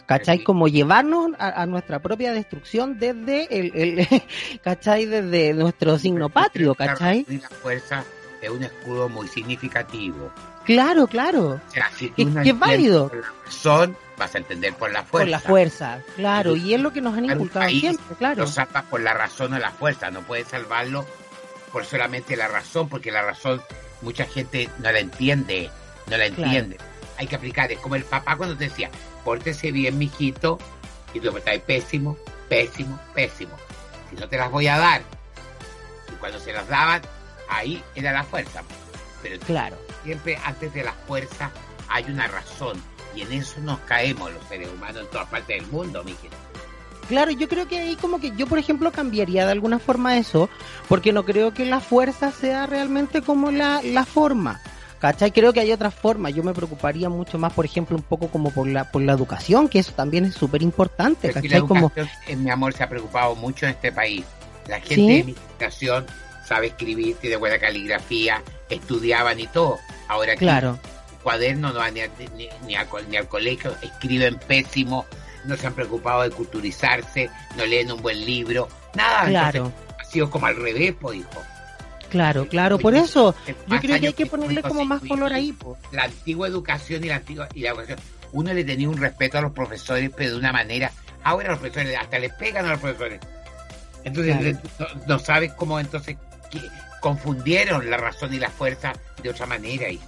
¿Cachai? 0.05 0.43
Como 0.43 0.67
llevarnos 0.67 1.31
a, 1.39 1.65
nuestra 1.67 2.01
propia 2.01 2.33
destrucción 2.33 2.99
desde 2.99 3.47
el, 3.57 3.71
el 3.75 4.07
¿cachai? 4.61 5.05
Desde 5.05 5.53
nuestro 5.53 5.97
signo 5.97 6.29
patrio, 6.29 6.75
¿cachai? 6.75 7.25
La 7.29 7.49
fuerza 7.49 8.03
es 8.41 8.49
un 8.49 8.63
escudo 8.63 9.07
muy 9.07 9.27
significativo. 9.27 10.31
Claro, 10.65 11.07
claro. 11.07 11.61
O 11.67 11.71
sea, 11.71 11.89
si 11.95 12.09
tú 12.09 12.29
es, 12.43 12.59
válido. 12.59 13.09
Son, 13.47 13.95
vas 14.17 14.35
a 14.35 14.39
entender 14.39 14.73
por 14.73 14.91
la 14.91 15.03
fuerza. 15.03 15.23
Por 15.23 15.29
la 15.29 15.39
fuerza, 15.39 15.99
claro. 16.17 16.55
Y 16.57 16.73
es 16.73 16.81
lo 16.81 16.91
que 16.91 16.99
nos 16.99 17.17
han 17.17 17.25
inculcado 17.25 17.69
siempre, 17.69 18.15
claro. 18.17 18.41
Lo 18.41 18.47
salvas 18.47 18.83
por 18.83 18.99
la 18.99 19.13
razón 19.13 19.53
o 19.53 19.59
la 19.59 19.71
fuerza. 19.71 20.11
No 20.11 20.21
puedes 20.21 20.47
salvarlo 20.47 21.05
por 21.71 21.85
solamente 21.85 22.35
la 22.35 22.47
razón, 22.47 22.89
porque 22.89 23.11
la 23.11 23.21
razón 23.21 23.61
mucha 24.01 24.25
gente 24.25 24.69
no 24.79 24.91
la 24.91 24.99
entiende. 24.99 25.69
No 26.07 26.17
la 26.17 26.25
entiende. 26.25 26.77
Hay 27.17 27.27
que 27.27 27.35
aplicar. 27.35 27.71
Es 27.71 27.79
como 27.79 27.95
el 27.95 28.03
papá 28.03 28.35
cuando 28.35 28.57
te 28.57 28.65
decía, 28.65 28.89
pórtese 29.23 29.71
bien, 29.71 29.97
mijito, 29.97 30.57
y 31.13 31.19
tú 31.19 31.35
estás 31.35 31.57
pésimo, 31.59 32.17
pésimo, 32.49 32.99
pésimo. 33.13 33.55
Si 34.09 34.15
no 34.15 34.27
te 34.27 34.37
las 34.37 34.51
voy 34.51 34.67
a 34.67 34.77
dar. 34.77 35.01
Y 36.11 36.15
cuando 36.15 36.39
se 36.39 36.53
las 36.53 36.67
daban, 36.67 37.01
ahí 37.49 37.83
era 37.95 38.11
la 38.11 38.23
fuerza. 38.23 38.63
Pero 39.21 39.39
claro. 39.39 39.77
siempre 40.03 40.37
antes 40.43 40.73
de 40.73 40.83
la 40.83 40.93
fuerza 40.93 41.51
hay 41.87 42.05
una 42.05 42.27
razón. 42.27 42.81
Y 43.15 43.21
en 43.21 43.33
eso 43.33 43.59
nos 43.59 43.79
caemos 43.81 44.31
los 44.31 44.43
seres 44.47 44.69
humanos 44.69 45.03
en 45.03 45.09
todas 45.09 45.27
partes 45.27 45.59
del 45.59 45.67
mundo, 45.67 46.03
Miguel. 46.03 46.31
Claro, 47.11 47.31
yo 47.31 47.49
creo 47.49 47.67
que 47.67 47.77
ahí 47.77 47.97
como 47.97 48.21
que 48.21 48.31
yo, 48.37 48.47
por 48.47 48.57
ejemplo, 48.57 48.89
cambiaría 48.93 49.45
de 49.45 49.51
alguna 49.51 49.79
forma 49.79 50.17
eso, 50.17 50.49
porque 50.87 51.11
no 51.11 51.25
creo 51.25 51.53
que 51.53 51.65
la 51.65 51.81
fuerza 51.81 52.31
sea 52.31 52.67
realmente 52.67 53.21
como 53.21 53.51
la, 53.51 53.81
la 53.83 54.05
forma. 54.05 54.61
¿Cachai? 54.97 55.31
Creo 55.31 55.51
que 55.51 55.59
hay 55.59 55.73
otras 55.73 55.93
formas. 55.93 56.33
Yo 56.33 56.41
me 56.41 56.53
preocuparía 56.53 57.09
mucho 57.09 57.37
más, 57.37 57.51
por 57.51 57.65
ejemplo, 57.65 57.97
un 57.97 58.03
poco 58.03 58.29
como 58.29 58.49
por 58.51 58.65
la, 58.65 58.89
por 58.89 59.01
la 59.01 59.11
educación, 59.11 59.67
que 59.67 59.79
eso 59.79 59.91
también 59.91 60.23
es 60.23 60.35
súper 60.35 60.61
importante. 60.61 61.33
¿cachai? 61.33 61.49
La 61.49 61.61
como... 61.61 61.91
mi 62.37 62.49
amor, 62.49 62.71
se 62.71 62.83
ha 62.83 62.87
preocupado 62.87 63.35
mucho 63.35 63.65
en 63.65 63.73
este 63.73 63.91
país. 63.91 64.23
La 64.69 64.79
gente 64.79 65.11
de 65.11 65.23
mi 65.25 65.31
educación 65.33 66.05
sabe 66.45 66.67
escribir, 66.67 67.17
tiene 67.17 67.35
buena 67.35 67.59
caligrafía, 67.59 68.41
estudiaban 68.69 69.37
y 69.37 69.47
todo. 69.47 69.79
Ahora 70.07 70.31
aquí, 70.31 70.45
claro. 70.45 70.79
cuaderno 71.23 71.73
no 71.73 71.79
van 71.79 71.93
ni, 71.93 72.01
ni, 72.37 72.47
ni, 72.65 72.75
al, 72.75 72.87
colegio, 73.27 73.75
escriben 73.81 74.39
pésimo, 74.47 75.05
no 75.45 75.55
se 75.57 75.67
han 75.67 75.73
preocupado 75.73 76.23
de 76.23 76.31
culturizarse, 76.31 77.29
no 77.55 77.65
leen 77.65 77.91
un 77.91 78.01
buen 78.01 78.25
libro, 78.25 78.67
nada. 78.95 79.27
Claro. 79.27 79.71
ha 79.99 80.03
sido 80.03 80.29
como 80.29 80.45
al 80.47 80.55
revés, 80.55 80.93
pues, 80.99 81.19
hijo. 81.19 81.43
Claro, 82.09 82.45
claro, 82.45 82.77
por 82.77 82.93
eso 82.93 83.33
yo 83.47 83.79
creo 83.79 83.99
que 83.99 84.07
hay 84.07 84.13
que 84.13 84.25
ponerle 84.25 84.61
como 84.61 84.83
más 84.83 85.01
color 85.01 85.31
ahí. 85.31 85.55
La 85.93 86.03
antigua 86.03 86.47
educación 86.47 87.03
y 87.05 87.07
la 87.07 87.15
antigua 87.15 87.47
y 87.53 87.61
la 87.61 87.69
educación, 87.69 87.99
uno 88.33 88.53
le 88.53 88.65
tenía 88.65 88.89
un 88.89 88.97
respeto 88.97 89.37
a 89.37 89.41
los 89.41 89.53
profesores, 89.53 90.11
pero 90.15 90.31
de 90.31 90.37
una 90.37 90.51
manera, 90.51 90.91
ahora 91.23 91.51
los 91.51 91.59
profesores 91.59 91.97
hasta 91.97 92.19
les 92.19 92.33
pegan 92.33 92.65
a 92.65 92.71
los 92.71 92.79
profesores. 92.79 93.21
Entonces 94.03 94.57
no, 94.77 94.87
no 95.07 95.19
sabes 95.19 95.53
cómo 95.53 95.79
entonces 95.79 96.17
confundieron 96.99 97.89
la 97.89 97.97
razón 97.97 98.33
y 98.33 98.39
la 98.39 98.49
fuerza 98.49 98.93
de 99.21 99.29
otra 99.29 99.45
manera. 99.45 99.89
Y... 99.89 99.99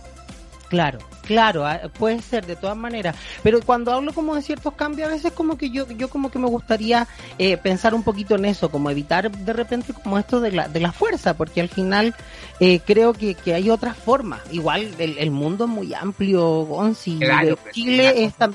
Claro, 0.73 0.97
claro, 1.21 1.67
ah, 1.67 1.81
puede 1.99 2.19
ser 2.23 2.47
de 2.47 2.55
todas 2.55 2.75
maneras. 2.75 3.15
Pero 3.43 3.61
cuando 3.61 3.93
hablo 3.93 4.11
como 4.11 4.33
de 4.33 4.41
ciertos 4.41 4.73
cambios, 4.73 5.07
a 5.07 5.11
veces 5.11 5.31
como 5.31 5.55
que 5.55 5.69
yo, 5.69 5.87
yo 5.91 6.09
como 6.09 6.31
que 6.31 6.39
me 6.39 6.47
gustaría 6.47 7.07
eh, 7.37 7.57
pensar 7.57 7.93
un 7.93 8.01
poquito 8.01 8.33
en 8.33 8.45
eso, 8.45 8.71
como 8.71 8.89
evitar 8.89 9.29
de 9.29 9.53
repente 9.53 9.93
como 9.93 10.17
esto 10.17 10.41
de 10.41 10.51
la, 10.51 10.67
de 10.67 10.79
la 10.79 10.91
fuerza, 10.91 11.35
porque 11.35 11.61
al 11.61 11.69
final 11.69 12.15
eh, 12.59 12.79
creo 12.83 13.13
que, 13.13 13.35
que 13.35 13.53
hay 13.53 13.69
otras 13.69 13.95
formas. 13.95 14.41
Igual 14.49 14.95
el, 14.97 15.29
mundo 15.29 15.65
es 15.65 15.69
muy 15.69 15.93
amplio, 15.93 16.65
Gonzi. 16.65 17.19
Chile 17.71 18.23
es 18.25 18.33
tan, 18.33 18.51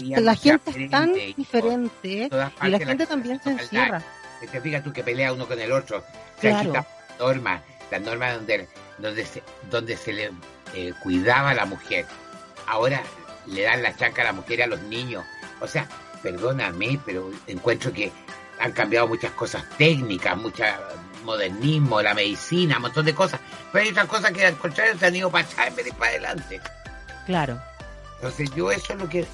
la 0.00 0.34
gente 0.34 0.70
es 0.74 0.90
tan 0.90 1.12
diferente 1.36 2.30
y 2.62 2.68
la 2.68 2.78
gente 2.78 3.04
también 3.04 3.42
se 3.42 3.50
encierra. 3.50 4.02
Te 4.50 4.58
fijas 4.62 4.82
tú 4.82 4.90
que 4.90 5.04
pelea 5.04 5.34
uno 5.34 5.46
con 5.46 5.60
el 5.60 5.70
otro. 5.70 6.02
Claro 6.40 6.72
norma, 7.18 7.62
la 7.90 7.98
norma 7.98 8.32
donde, 8.32 8.68
donde, 8.98 9.26
se, 9.26 9.42
donde 9.70 9.96
se 9.96 10.12
le 10.12 10.30
eh, 10.74 10.92
cuidaba 11.02 11.50
a 11.50 11.54
la 11.54 11.66
mujer. 11.66 12.06
Ahora 12.66 13.02
le 13.46 13.62
dan 13.62 13.82
la 13.82 13.96
chanca 13.96 14.22
a 14.22 14.26
la 14.26 14.32
mujer 14.32 14.58
y 14.58 14.62
a 14.62 14.66
los 14.66 14.80
niños. 14.82 15.24
O 15.60 15.66
sea, 15.66 15.88
perdóname, 16.22 17.00
pero 17.04 17.30
encuentro 17.46 17.92
que 17.92 18.12
han 18.60 18.72
cambiado 18.72 19.08
muchas 19.08 19.32
cosas 19.32 19.64
técnicas, 19.76 20.36
mucho 20.36 20.64
modernismo, 21.24 22.00
la 22.02 22.14
medicina, 22.14 22.76
un 22.76 22.82
montón 22.82 23.04
de 23.04 23.14
cosas. 23.14 23.40
Pero 23.72 23.84
hay 23.84 23.90
otras 23.90 24.06
cosas 24.06 24.32
que 24.32 24.46
al 24.46 24.56
contrario 24.56 24.98
se 24.98 25.06
han 25.06 25.16
ido 25.16 25.30
para 25.30 25.46
atrás 25.46 25.68
en 25.68 25.76
vez 25.76 25.84
de 25.86 25.92
para 25.92 26.10
adelante. 26.10 26.60
Claro. 27.26 27.60
Entonces 28.16 28.50
yo 28.54 28.70
eso 28.70 28.92
es 28.92 28.98
lo 28.98 29.08
que 29.08 29.26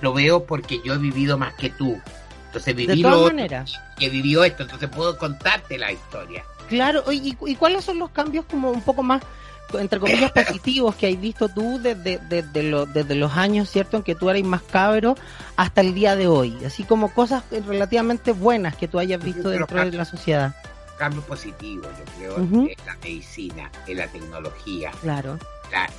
lo 0.00 0.12
veo 0.12 0.44
porque 0.44 0.80
yo 0.84 0.94
he 0.94 0.98
vivido 0.98 1.38
más 1.38 1.54
que 1.54 1.70
tú. 1.70 2.00
Entonces 2.46 2.74
viví 2.74 3.02
de 3.02 3.08
todas 3.08 3.32
maneras. 3.32 3.80
que 3.98 4.08
vivió 4.08 4.44
esto, 4.44 4.62
entonces 4.62 4.88
puedo 4.88 5.18
contarte 5.18 5.76
la 5.76 5.92
historia. 5.92 6.44
Claro, 6.68 7.04
¿y, 7.12 7.36
y 7.46 7.56
cuáles 7.56 7.84
son 7.84 7.98
los 7.98 8.10
cambios 8.10 8.44
como 8.46 8.70
un 8.70 8.82
poco 8.82 9.02
más, 9.02 9.22
entre 9.74 9.98
comillas, 10.00 10.32
positivos 10.46 10.94
que 10.94 11.08
has 11.08 11.20
visto 11.20 11.48
tú 11.48 11.78
desde, 11.80 12.18
desde, 12.28 12.86
desde 12.86 13.14
los 13.14 13.32
años, 13.36 13.70
¿cierto?, 13.70 13.96
en 13.96 14.02
que 14.02 14.14
tú 14.14 14.30
eres 14.30 14.44
más 14.44 14.62
cabro 14.62 15.16
hasta 15.56 15.80
el 15.80 15.94
día 15.94 16.16
de 16.16 16.26
hoy? 16.26 16.56
Así 16.64 16.84
como 16.84 17.12
cosas 17.12 17.44
relativamente 17.50 18.32
buenas 18.32 18.76
que 18.76 18.88
tú 18.88 18.98
hayas 18.98 19.22
visto 19.22 19.50
dentro 19.50 19.84
de 19.84 19.92
la 19.92 20.04
sociedad. 20.04 20.54
Cambios 20.98 21.24
positivos, 21.24 21.88
yo 21.98 22.04
creo, 22.16 22.36
en 22.38 22.74
la 22.86 22.96
medicina, 23.02 23.70
en 23.86 23.98
la 23.98 24.06
tecnología. 24.08 24.90
Claro. 25.02 25.38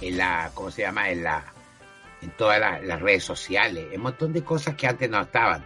en 0.02 0.18
la, 0.18 0.50
¿cómo 0.54 0.72
se 0.72 0.82
llama? 0.82 1.10
En 1.10 1.24
la 1.24 1.44
en 2.22 2.32
todas 2.32 2.60
las 2.84 3.00
redes 3.00 3.24
sociales, 3.24 3.86
un 3.96 4.02
montón 4.02 4.34
de 4.34 4.44
cosas 4.44 4.76
que 4.76 4.88
antes 4.88 5.08
no 5.08 5.22
estaban 5.22 5.64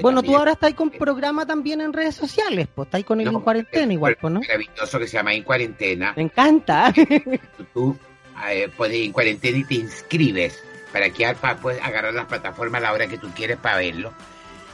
bueno, 0.00 0.22
tú 0.22 0.36
ahora 0.36 0.52
estás 0.52 0.74
con 0.74 0.90
programa 0.90 1.46
también 1.46 1.80
en 1.80 1.92
redes 1.92 2.14
sociales, 2.14 2.68
pues 2.74 2.86
estás 2.86 3.04
con 3.04 3.20
el 3.20 3.28
En 3.28 3.40
Cuarentena 3.40 3.92
igual, 3.92 4.16
pues, 4.20 4.32
¿no? 4.32 4.40
Maravilloso 4.40 4.98
que 4.98 5.06
se 5.08 5.16
llama 5.16 5.34
En 5.34 5.42
Cuarentena. 5.42 6.12
Me 6.16 6.22
encanta. 6.22 6.92
Tú, 7.74 7.96
eh, 8.48 8.68
pones 8.76 8.96
En 8.98 9.12
Cuarentena 9.12 9.58
y 9.58 9.64
te 9.64 9.74
inscribes 9.74 10.62
para 10.92 11.10
que 11.10 11.34
puedas 11.60 11.82
agarrar 11.82 12.14
las 12.14 12.26
plataformas 12.26 12.80
a 12.80 12.84
la 12.84 12.92
hora 12.92 13.06
que 13.06 13.18
tú 13.18 13.30
quieres 13.34 13.56
para 13.58 13.78
verlo. 13.78 14.12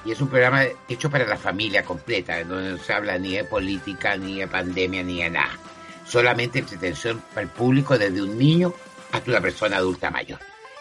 Y 0.05 0.13
es 0.13 0.21
un 0.21 0.29
programa 0.29 0.63
hecho 0.89 1.11
para 1.11 1.27
la 1.27 1.37
familia 1.37 1.83
completa, 1.83 2.43
donde 2.45 2.71
no 2.71 2.79
se 2.79 2.93
habla 2.93 3.19
ni 3.19 3.37
de 3.37 3.45
política, 3.45 4.17
ni 4.17 4.39
de 4.39 4.47
pandemia, 4.47 5.03
ni 5.03 5.23
de 5.23 5.31
nada. 5.31 5.59
Solamente 6.07 6.61
entretención 6.61 7.21
para 7.31 7.43
el 7.43 7.49
público 7.49 7.99
desde 7.99 8.23
un 8.23 8.39
niño 8.39 8.73
hasta 9.11 9.31
una 9.31 9.41
persona 9.41 9.79
adulta 9.79 10.11
mayor. 10.11 10.39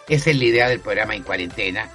Esa 0.08 0.30
es 0.30 0.38
la 0.38 0.44
idea 0.46 0.70
del 0.70 0.80
programa 0.80 1.16
En 1.16 1.24
Cuarentena, 1.24 1.90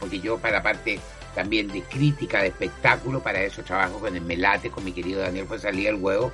porque 0.00 0.18
yo 0.18 0.38
para 0.38 0.56
la 0.56 0.62
parte 0.62 0.98
también 1.34 1.68
de 1.68 1.82
crítica, 1.82 2.42
de 2.42 2.48
espectáculo, 2.48 3.22
para 3.22 3.42
eso 3.42 3.62
trabajo 3.62 3.98
con 3.98 4.14
el 4.14 4.22
Melate, 4.22 4.70
con 4.70 4.84
mi 4.84 4.92
querido 4.92 5.20
Daniel 5.20 5.46
pues 5.48 5.62
salía 5.62 5.90
el 5.90 5.96
Huevo, 5.96 6.32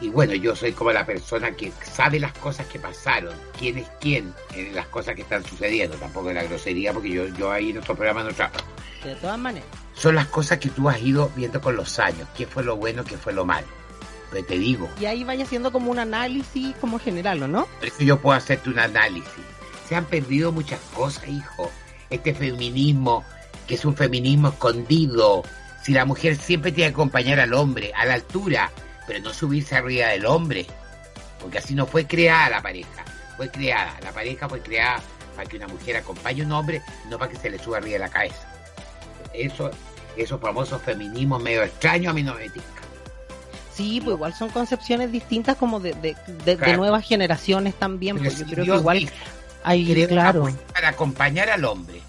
y 0.00 0.08
bueno, 0.10 0.34
yo 0.34 0.54
soy 0.54 0.72
como 0.72 0.92
la 0.92 1.06
persona 1.06 1.52
que 1.52 1.72
sabe 1.82 2.20
las 2.20 2.32
cosas 2.34 2.66
que 2.66 2.78
pasaron, 2.78 3.34
quién 3.58 3.78
es 3.78 3.88
quién 4.00 4.34
en 4.54 4.74
las 4.74 4.86
cosas 4.88 5.14
que 5.14 5.22
están 5.22 5.42
sucediendo, 5.44 5.96
tampoco 5.96 6.28
en 6.28 6.36
la 6.36 6.44
grosería, 6.44 6.92
porque 6.92 7.10
yo, 7.10 7.26
yo 7.28 7.50
ahí 7.50 7.70
en 7.70 7.78
otro 7.78 7.94
programa 7.94 8.22
no 8.22 8.30
trabajo. 8.32 8.64
De 9.02 9.14
todas 9.16 9.38
maneras. 9.38 9.68
Son 9.94 10.14
las 10.14 10.26
cosas 10.26 10.58
que 10.58 10.68
tú 10.68 10.88
has 10.90 11.00
ido 11.00 11.30
viendo 11.34 11.60
con 11.60 11.76
los 11.76 11.98
años, 11.98 12.28
qué 12.36 12.46
fue 12.46 12.62
lo 12.62 12.76
bueno, 12.76 13.04
qué 13.04 13.16
fue 13.16 13.32
lo 13.32 13.46
malo. 13.46 13.66
Pero 14.30 14.44
te 14.44 14.58
digo, 14.58 14.90
Y 15.00 15.06
ahí 15.06 15.24
vaya 15.24 15.44
haciendo 15.44 15.72
como 15.72 15.90
un 15.90 15.98
análisis 15.98 16.74
como 16.76 16.98
general, 16.98 17.42
¿o 17.44 17.48
no? 17.48 17.66
por 17.78 17.86
eso 17.86 18.02
yo 18.02 18.20
puedo 18.20 18.36
hacerte 18.36 18.68
un 18.68 18.78
análisis. 18.78 19.30
Se 19.88 19.94
han 19.94 20.04
perdido 20.04 20.52
muchas 20.52 20.80
cosas, 20.94 21.26
hijo. 21.28 21.70
Este 22.10 22.34
feminismo, 22.34 23.24
que 23.66 23.74
es 23.74 23.84
un 23.84 23.96
feminismo 23.96 24.48
escondido. 24.48 25.42
Si 25.82 25.92
la 25.92 26.04
mujer 26.04 26.36
siempre 26.36 26.72
tiene 26.72 26.90
que 26.90 26.94
acompañar 26.94 27.40
al 27.40 27.54
hombre, 27.54 27.92
a 27.94 28.04
la 28.06 28.14
altura, 28.14 28.70
pero 29.06 29.20
no 29.20 29.32
subirse 29.32 29.76
arriba 29.76 30.08
del 30.08 30.26
hombre. 30.26 30.66
Porque 31.40 31.58
así 31.58 31.74
no 31.74 31.86
fue 31.86 32.06
creada 32.06 32.50
la 32.50 32.62
pareja. 32.62 33.04
Fue 33.36 33.48
creada, 33.50 33.94
la 34.02 34.12
pareja 34.12 34.48
fue 34.48 34.60
creada 34.60 35.00
para 35.36 35.48
que 35.48 35.56
una 35.58 35.68
mujer 35.68 35.96
acompañe 35.96 36.42
a 36.42 36.46
un 36.46 36.52
hombre, 36.52 36.82
no 37.10 37.18
para 37.18 37.30
que 37.30 37.36
se 37.38 37.50
le 37.50 37.58
suba 37.58 37.76
arriba 37.76 37.92
de 37.94 37.98
la 38.00 38.08
cabeza. 38.08 38.48
Eso, 39.34 39.70
esos 40.16 40.40
famosos 40.40 40.80
feminismos 40.82 41.42
medio 41.42 41.62
extraños 41.62 42.10
a 42.10 42.14
mí 42.14 42.22
no 42.22 42.34
me 42.34 42.48
tinca. 42.48 42.66
Sí, 43.74 44.00
pues 44.02 44.14
igual 44.16 44.32
son 44.34 44.48
concepciones 44.48 45.12
distintas 45.12 45.56
como 45.58 45.78
de, 45.80 45.92
de, 45.94 46.16
de- 46.26 46.44
de 46.44 46.56
Claro. 46.56 46.78
nuevas 46.78 47.06
generaciones 47.06 47.74
también, 47.74 48.16
Pero 48.16 48.30
pues 48.30 48.38
yo 48.40 48.46
si 48.46 48.50
creo 48.54 48.64
que 48.64 48.80
igual 48.80 49.10
hay, 49.62 50.06
claro, 50.06 50.48
para 50.72 50.88
acompañar 50.88 51.50
al 51.50 51.64
hombre. 51.66 52.00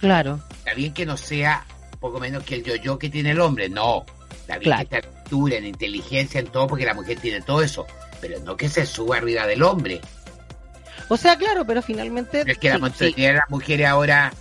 Claro, 0.00 0.40
Está 0.58 0.74
bien 0.74 0.92
que 0.94 1.06
no 1.06 1.16
sea 1.16 1.64
poco 2.00 2.18
menos 2.20 2.42
que 2.44 2.56
el 2.56 2.64
yo-yo 2.64 2.98
que 2.98 3.08
tiene 3.10 3.30
el 3.32 3.40
hombre, 3.40 3.68
no. 3.68 4.04
Está 4.40 4.58
bien 4.58 4.72
Claro. 4.72 4.88
que 4.88 4.96
esté 4.96 5.08
en 5.08 5.16
altura, 5.18 5.56
en 5.56 5.66
inteligencia, 5.66 6.40
en 6.40 6.46
todo, 6.48 6.66
porque 6.66 6.84
la 6.86 6.94
mujer 6.94 7.18
tiene 7.20 7.40
todo 7.42 7.62
eso. 7.62 7.86
Pero 8.20 8.40
no 8.40 8.56
que 8.56 8.68
se 8.68 8.84
suba 8.86 9.16
arriba 9.18 9.46
del 9.46 9.62
hombre. 9.62 10.00
o 11.08 11.16
sea, 11.16 11.36
claro, 11.36 11.64
pero 11.66 11.82
finalmente 11.82 12.40
Pero 12.40 12.52
es 12.52 12.58
que 12.58 12.70
la 12.70 12.78
mayoría 12.78 13.14
sí, 13.14 13.22
de 13.22 13.32
las 13.34 13.50
mujeres 13.50 13.86
ahora. 13.86 14.32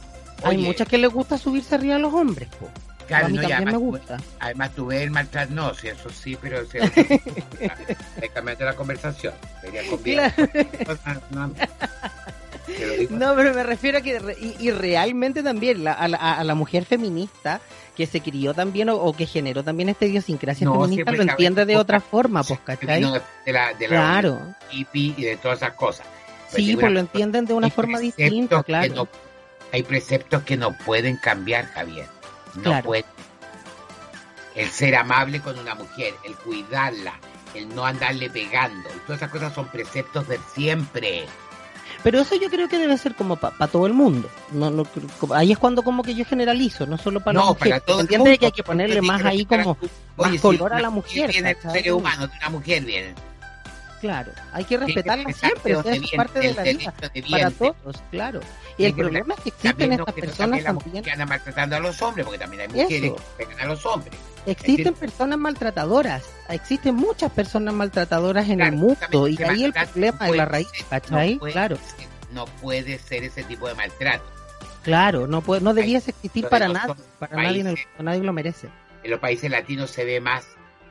hay 0.43 0.57
muchas 0.57 0.87
que 0.87 0.97
les 0.97 1.11
gusta 1.11 1.37
subirse 1.37 1.75
arriba 1.75 1.95
a 1.95 1.99
los 1.99 2.13
hombres, 2.13 2.47
po. 2.59 2.69
claro, 3.07 3.25
a 3.25 3.29
mí 3.29 3.35
no, 3.35 3.41
también 3.41 3.63
me 3.65 3.71
además, 3.71 3.81
gusta. 3.81 4.17
además 4.39 4.71
tú 4.75 4.85
ves 4.87 5.01
el 5.01 5.11
maltrato. 5.11 5.53
No, 5.53 5.73
sí, 5.73 5.87
eso 5.87 6.09
sí, 6.09 6.37
pero. 6.41 6.65
Sí, 6.69 6.77
Hay 6.79 8.29
la 8.59 8.75
conversación. 8.75 9.33
Sería 9.61 9.85
conviene. 9.89 10.33
No, 11.31 11.47
no. 11.47 11.53
No, 13.09 13.35
pero 13.35 13.53
me 13.53 13.63
refiero 13.63 13.97
a 13.97 14.01
que 14.01 14.19
y, 14.39 14.67
y 14.67 14.71
realmente 14.71 15.43
también 15.43 15.83
la- 15.83 15.93
a, 15.93 16.07
la, 16.07 16.17
a 16.17 16.43
la 16.43 16.55
mujer 16.55 16.85
feminista 16.85 17.61
que 17.95 18.05
se 18.05 18.21
crió 18.21 18.53
también 18.53 18.89
o, 18.89 18.95
o 18.95 19.13
que 19.13 19.25
generó 19.25 19.63
también 19.63 19.89
esta 19.89 20.05
idiosincrasia 20.05 20.65
No, 20.65 20.73
feminista 20.81 21.11
lo 21.11 21.21
entiende 21.23 21.65
de 21.65 21.75
otra 21.77 21.99
forma, 21.99 22.43
pues, 22.43 22.59
¿cachai? 22.61 23.01
de, 23.01 23.51
la, 23.51 23.73
de 23.73 23.87
la 23.87 23.87
Claro, 23.87 24.39
hippie 24.71 25.13
y 25.17 25.23
de 25.23 25.37
todas 25.37 25.57
esas 25.57 25.73
cosas. 25.73 26.05
Pero 26.51 26.63
sí, 26.63 26.75
pues 26.77 26.91
lo 26.91 26.99
entienden 26.99 27.45
de 27.45 27.53
una 27.53 27.69
forma 27.69 27.99
distinta, 27.99 28.63
claro. 28.63 28.93
no- 28.95 29.07
hay 29.71 29.83
preceptos 29.83 30.43
que 30.43 30.57
no 30.57 30.71
pueden 30.77 31.17
cambiar, 31.17 31.65
Javier. 31.67 32.07
No 32.55 32.63
Claro. 32.63 32.85
pueden. 32.85 33.05
El 34.55 34.67
ser 34.69 34.95
amable 34.95 35.41
con 35.41 35.57
una 35.59 35.75
mujer, 35.75 36.13
el 36.23 36.35
cuidarla, 36.35 37.13
el 37.53 37.69
no 37.75 37.85
andarle 37.85 38.29
pegando. 38.29 38.89
Y 38.89 38.99
todas 39.05 39.21
esas 39.21 39.29
cosas 39.31 39.53
son 39.53 39.67
preceptos 39.67 40.27
de 40.27 40.39
siempre. 40.55 41.25
Pero 42.03 42.21
eso 42.21 42.35
yo 42.35 42.49
creo 42.49 42.69
que 42.69 42.77
debe 42.77 42.97
ser 42.97 43.13
como 43.13 43.35
para 43.35 43.67
todo 43.67 43.85
el 43.85 43.93
mundo. 43.93 44.29
No, 44.53 44.69
no, 44.69 44.83
ahí 45.33 45.51
es 45.51 45.57
cuando 45.57 45.81
como 45.83 46.01
que 46.01 46.15
yo 46.15 46.23
generalizo, 46.23 46.85
no 46.85 46.97
solo 46.97 47.19
para 47.19 47.39
la 47.39 47.45
no, 47.45 47.49
mujer. 47.49 47.69
para 47.71 47.79
todo 47.81 47.97
el 47.97 48.01
Entiende 48.03 48.23
mundo. 48.29 48.39
que 48.39 48.45
hay 48.45 48.51
que 48.53 48.63
ponerle 48.63 49.01
más 49.01 49.23
ahí 49.25 49.45
como, 49.45 49.77
más 50.17 50.31
si 50.31 50.39
color 50.39 50.73
a 50.73 50.79
la 50.79 50.89
mujer, 50.89 51.29
Viene 51.31 51.51
el 51.61 51.71
ser 51.71 51.91
humano 51.91 52.27
de 52.27 52.37
una 52.37 52.49
mujer 52.49 52.83
viene. 52.85 53.13
Claro, 54.01 54.31
hay 54.53 54.63
que 54.65 54.77
respetarla 54.77 55.23
respetar 55.25 55.49
siempre, 55.51 55.75
o 55.75 55.83
sea, 55.83 55.93
es 55.93 56.11
parte 56.11 56.39
de 56.39 56.53
la 56.53 56.63
vida. 56.63 56.93
Para 57.29 57.51
todos, 57.51 58.03
claro. 58.11 58.39
Y 58.77 58.85
el 58.85 58.93
problema 58.93 59.33
es 59.35 59.39
que 59.41 59.49
existen 59.49 59.91
estas 59.93 60.13
que 60.13 60.21
no 60.21 60.27
personas 60.27 60.63
también 60.63 61.03
que 61.03 61.11
anda 61.11 61.25
maltratando 61.25 61.75
a 61.75 61.79
los 61.79 62.01
hombres, 62.01 62.25
porque 62.25 62.39
también 62.39 62.61
hay 62.61 62.67
mujeres 62.69 63.03
Eso. 63.03 63.15
que 63.37 63.45
pegan 63.45 63.59
a 63.59 63.65
los 63.65 63.85
hombres. 63.85 64.13
Existen 64.45 64.93
personas 64.93 65.37
maltratadoras, 65.37 66.23
existen 66.47 66.95
muchas 66.95 67.31
personas 67.31 67.73
maltratadoras 67.73 68.47
en 68.49 68.57
Claro, 68.59 68.71
el 68.73 68.79
mundo 68.79 69.27
y 69.27 69.43
ahí 69.43 69.63
el 69.65 69.73
problema 69.73 70.17
no 70.19 70.25
es 70.31 70.35
la 70.37 70.45
raíz, 70.45 70.67
ser- 70.73 70.85
¿cachai? 70.89 71.35
puede 71.37 71.51
claro, 71.53 71.77
no 72.31 72.45
puede 72.45 72.97
ser 72.99 73.23
ese 73.25 73.43
tipo 73.43 73.67
de 73.67 73.75
maltrato. 73.75 74.23
claro, 74.83 75.27
no 75.27 75.41
puede, 75.41 75.61
no 75.61 75.73
debiese 75.73 76.11
existir 76.11 76.47
para 76.47 76.67
nada, 76.69 76.95
para 77.19 77.35
nadie, 77.43 77.61
en 77.61 77.67
el- 77.67 77.73
países. 77.75 77.91
nadie 77.99 78.23
lo 78.23 78.33
merece. 78.33 78.69
En 79.03 79.11
los 79.11 79.19
países 79.19 79.51
latinos 79.51 79.91
se 79.91 80.03
ve 80.05 80.19
más 80.21 80.45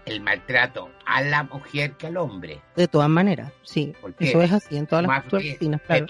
el 0.07 0.21
maltrato 0.21 0.91
a 1.07 1.23
la 1.23 1.45
mujer 1.45 1.93
que 1.93 2.07
al 2.09 2.17
hombre. 2.17 2.61
De 2.77 2.89
todas 2.89 3.09
maneras, 3.09 3.53
sí, 3.63 3.95
¿Por 4.01 4.15
qué? 4.15 4.29
eso 4.29 4.43
es 4.43 4.53
así 4.53 4.77
en 4.77 4.87
todas 4.87 5.03
las 5.03 5.09
Más 5.09 5.23
culturas 5.23 5.45
que 5.45 5.49
claro. 5.83 6.07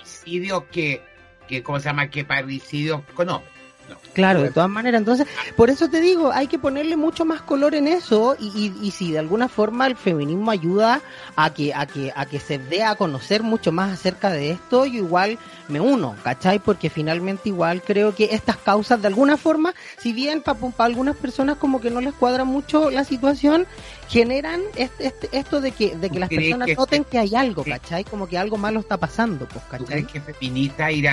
que, 0.71 1.03
que, 1.47 1.63
¿cómo 1.63 1.79
se 1.81 1.87
llama? 1.87 2.09
Que 2.09 2.25
parricidio 2.25 3.05
con 3.15 3.29
hombres. 3.29 3.58
No. 3.89 3.97
Claro, 4.13 4.43
de 4.43 4.51
todas 4.51 4.69
maneras. 4.69 4.99
Entonces, 4.99 5.27
por 5.57 5.71
eso 5.71 5.89
te 5.89 6.01
digo, 6.01 6.33
hay 6.33 6.47
que 6.49 6.59
ponerle 6.59 6.97
mucho 6.97 7.25
más 7.25 7.41
color 7.43 7.75
en 7.75 7.87
eso 7.89 8.37
y, 8.39 8.47
y, 8.49 8.87
y 8.87 8.91
si 8.91 9.13
de 9.13 9.19
alguna 9.21 9.49
forma 9.49 9.87
el 9.87 9.97
feminismo 9.97 10.51
ayuda 10.51 11.01
a 11.37 11.55
que, 11.55 11.73
a 11.73 11.87
que, 11.87 12.13
a 12.15 12.27
que 12.27 12.41
se 12.41 12.59
dé 12.59 12.83
a 12.83 12.97
conocer 12.97 13.43
mucho 13.45 13.71
más 13.71 13.93
acerca 13.93 14.31
de 14.31 14.51
esto, 14.51 14.87
yo 14.87 14.99
igual 14.99 15.39
me 15.69 15.81
uno, 15.81 16.17
¿cachai? 16.25 16.59
Porque 16.59 16.91
finalmente 16.91 17.49
igual 17.49 17.81
creo 17.83 18.15
que 18.15 18.31
estas 18.33 18.57
causas 18.57 19.01
de 19.01 19.07
alguna 19.09 19.37
forma, 19.37 19.73
si 19.99 20.13
bien 20.13 20.43
para 20.43 20.59
algunas 20.79 21.17
personas 21.17 21.57
como 21.57 21.81
que 21.81 21.91
no 21.91 22.01
les 22.01 22.15
cuadra 22.15 22.45
mucho 22.45 22.91
la 22.91 23.05
situación, 23.05 23.67
generan 24.09 24.61
este, 24.77 25.07
este- 25.07 25.29
esto 25.39 25.61
de 25.61 25.71
que, 25.73 25.95
de 25.97 26.09
que 26.09 26.15
¿Tú 26.15 26.21
las 26.21 26.29
personas 26.31 26.67
que- 26.67 26.75
noten 26.75 27.05
que 27.05 27.19
hay 27.19 27.35
algo, 27.37 27.63
¿cachai? 27.65 28.05
Como 28.05 28.27
que 28.27 28.37
algo 28.39 28.57
malo 28.57 28.81
está 28.81 28.97
pasando, 28.97 29.47
pues, 29.47 29.63
¿Tú 29.65 29.71
¿cachai? 29.71 29.87
crees 29.87 30.07
que 30.09 30.21
feminista 30.33 30.91
ir 30.91 31.09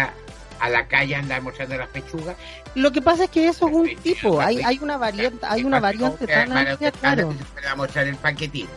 a, 0.59 0.69
la 0.69 0.87
calle 0.87 1.15
andar 1.15 1.41
mostrando 1.41 1.77
las 1.77 1.87
pechugas? 1.89 2.35
Lo 2.75 2.91
que 2.91 3.01
pasa 3.01 3.25
es 3.25 3.29
que 3.29 3.47
eso 3.47 3.67
es 3.67 3.73
un 3.73 3.95
tipo, 3.97 4.39
hay, 4.41 4.61
hay 4.61 4.79
una 4.81 4.97
variante, 4.97 5.45
hay 5.47 5.63
una 5.63 5.79
variante 5.79 6.27
tan 6.27 6.51
amplia, 6.55 6.91
para 6.91 7.15
claro. 7.15 7.35
mostrar 7.77 8.07
el 8.07 8.15
paquetín. 8.17 8.67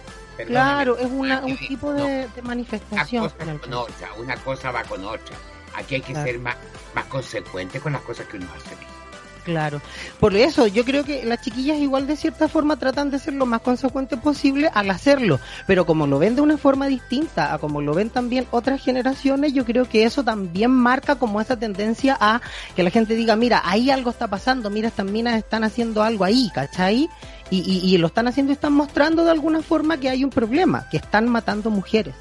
Claro, 0.47 0.97
es 0.99 1.07
una, 1.11 1.41
un 1.41 1.57
tipo 1.57 1.93
no. 1.93 2.05
de, 2.05 2.29
Una 2.37 2.43
manifestación. 2.49 3.25
cosa 3.25 3.35
finalmente. 3.39 3.69
con 3.69 3.75
otra, 3.79 4.09
una 4.19 4.37
cosa 4.37 4.71
va 4.71 4.85
con 4.85 5.05
otra. 5.05 5.37
Aquí 5.75 5.97
hay 5.97 6.01
que 6.01 6.13
Claro. 6.13 6.27
ser 6.31 6.39
más, 6.39 6.57
más 6.95 7.05
consecuente 7.07 7.81
con 7.81 7.93
las 7.93 8.03
cosas 8.03 8.27
que 8.27 8.37
uno 8.37 8.47
hace. 8.57 8.77
Claro. 9.49 9.81
Por 10.21 10.37
eso, 10.37 10.67
yo 10.67 10.85
creo 10.85 11.05
que 11.05 11.25
las 11.25 11.41
chiquillas 11.41 11.79
igual 11.79 12.07
de 12.07 12.17
cierta 12.17 12.49
forma 12.49 12.77
tratan 12.77 13.11
de 13.11 13.19
ser 13.19 13.33
lo 13.33 13.47
más 13.47 13.63
consecuente 13.63 14.19
posible 14.19 14.71
al 14.75 14.91
hacerlo. 14.91 15.41
Pero 15.67 15.87
como 15.87 16.07
lo 16.07 16.19
ven 16.19 16.37
de 16.37 16.43
una 16.43 16.59
forma 16.59 16.87
distinta 16.87 17.55
a 17.55 17.59
como 17.59 17.81
lo 17.81 17.95
ven 17.95 18.11
también 18.11 18.47
otras 18.51 18.85
generaciones, 18.85 19.55
yo 19.55 19.65
creo 19.65 19.89
que 19.89 20.05
eso 20.05 20.23
también 20.23 20.71
marca 20.71 21.15
como 21.15 21.41
esa 21.41 21.59
tendencia 21.59 22.15
a 22.21 22.43
que 22.77 22.83
la 22.83 22.91
gente 22.91 23.15
diga, 23.15 23.37
mira, 23.37 23.63
ahí 23.65 23.91
algo 23.91 24.11
está 24.11 24.29
pasando, 24.29 24.69
mira, 24.69 24.89
estas 24.89 25.07
minas 25.07 25.39
están 25.39 25.65
haciendo 25.65 26.03
algo 26.03 26.25
ahí, 26.25 26.51
¿cachai? 26.53 27.09
Y, 27.49 27.61
y, 27.61 27.95
y 27.95 27.97
lo 27.97 28.09
están 28.09 28.29
haciendo 28.29 28.53
y 28.53 28.55
están 28.55 28.75
mostrando 28.75 29.25
de 29.25 29.31
alguna 29.31 29.63
forma 29.63 29.99
que 29.99 30.11
hay 30.11 30.25
un 30.25 30.31
problema, 30.31 30.91
que 30.91 30.99
están 30.99 31.27
matando 31.27 31.71
mujeres. 31.71 32.15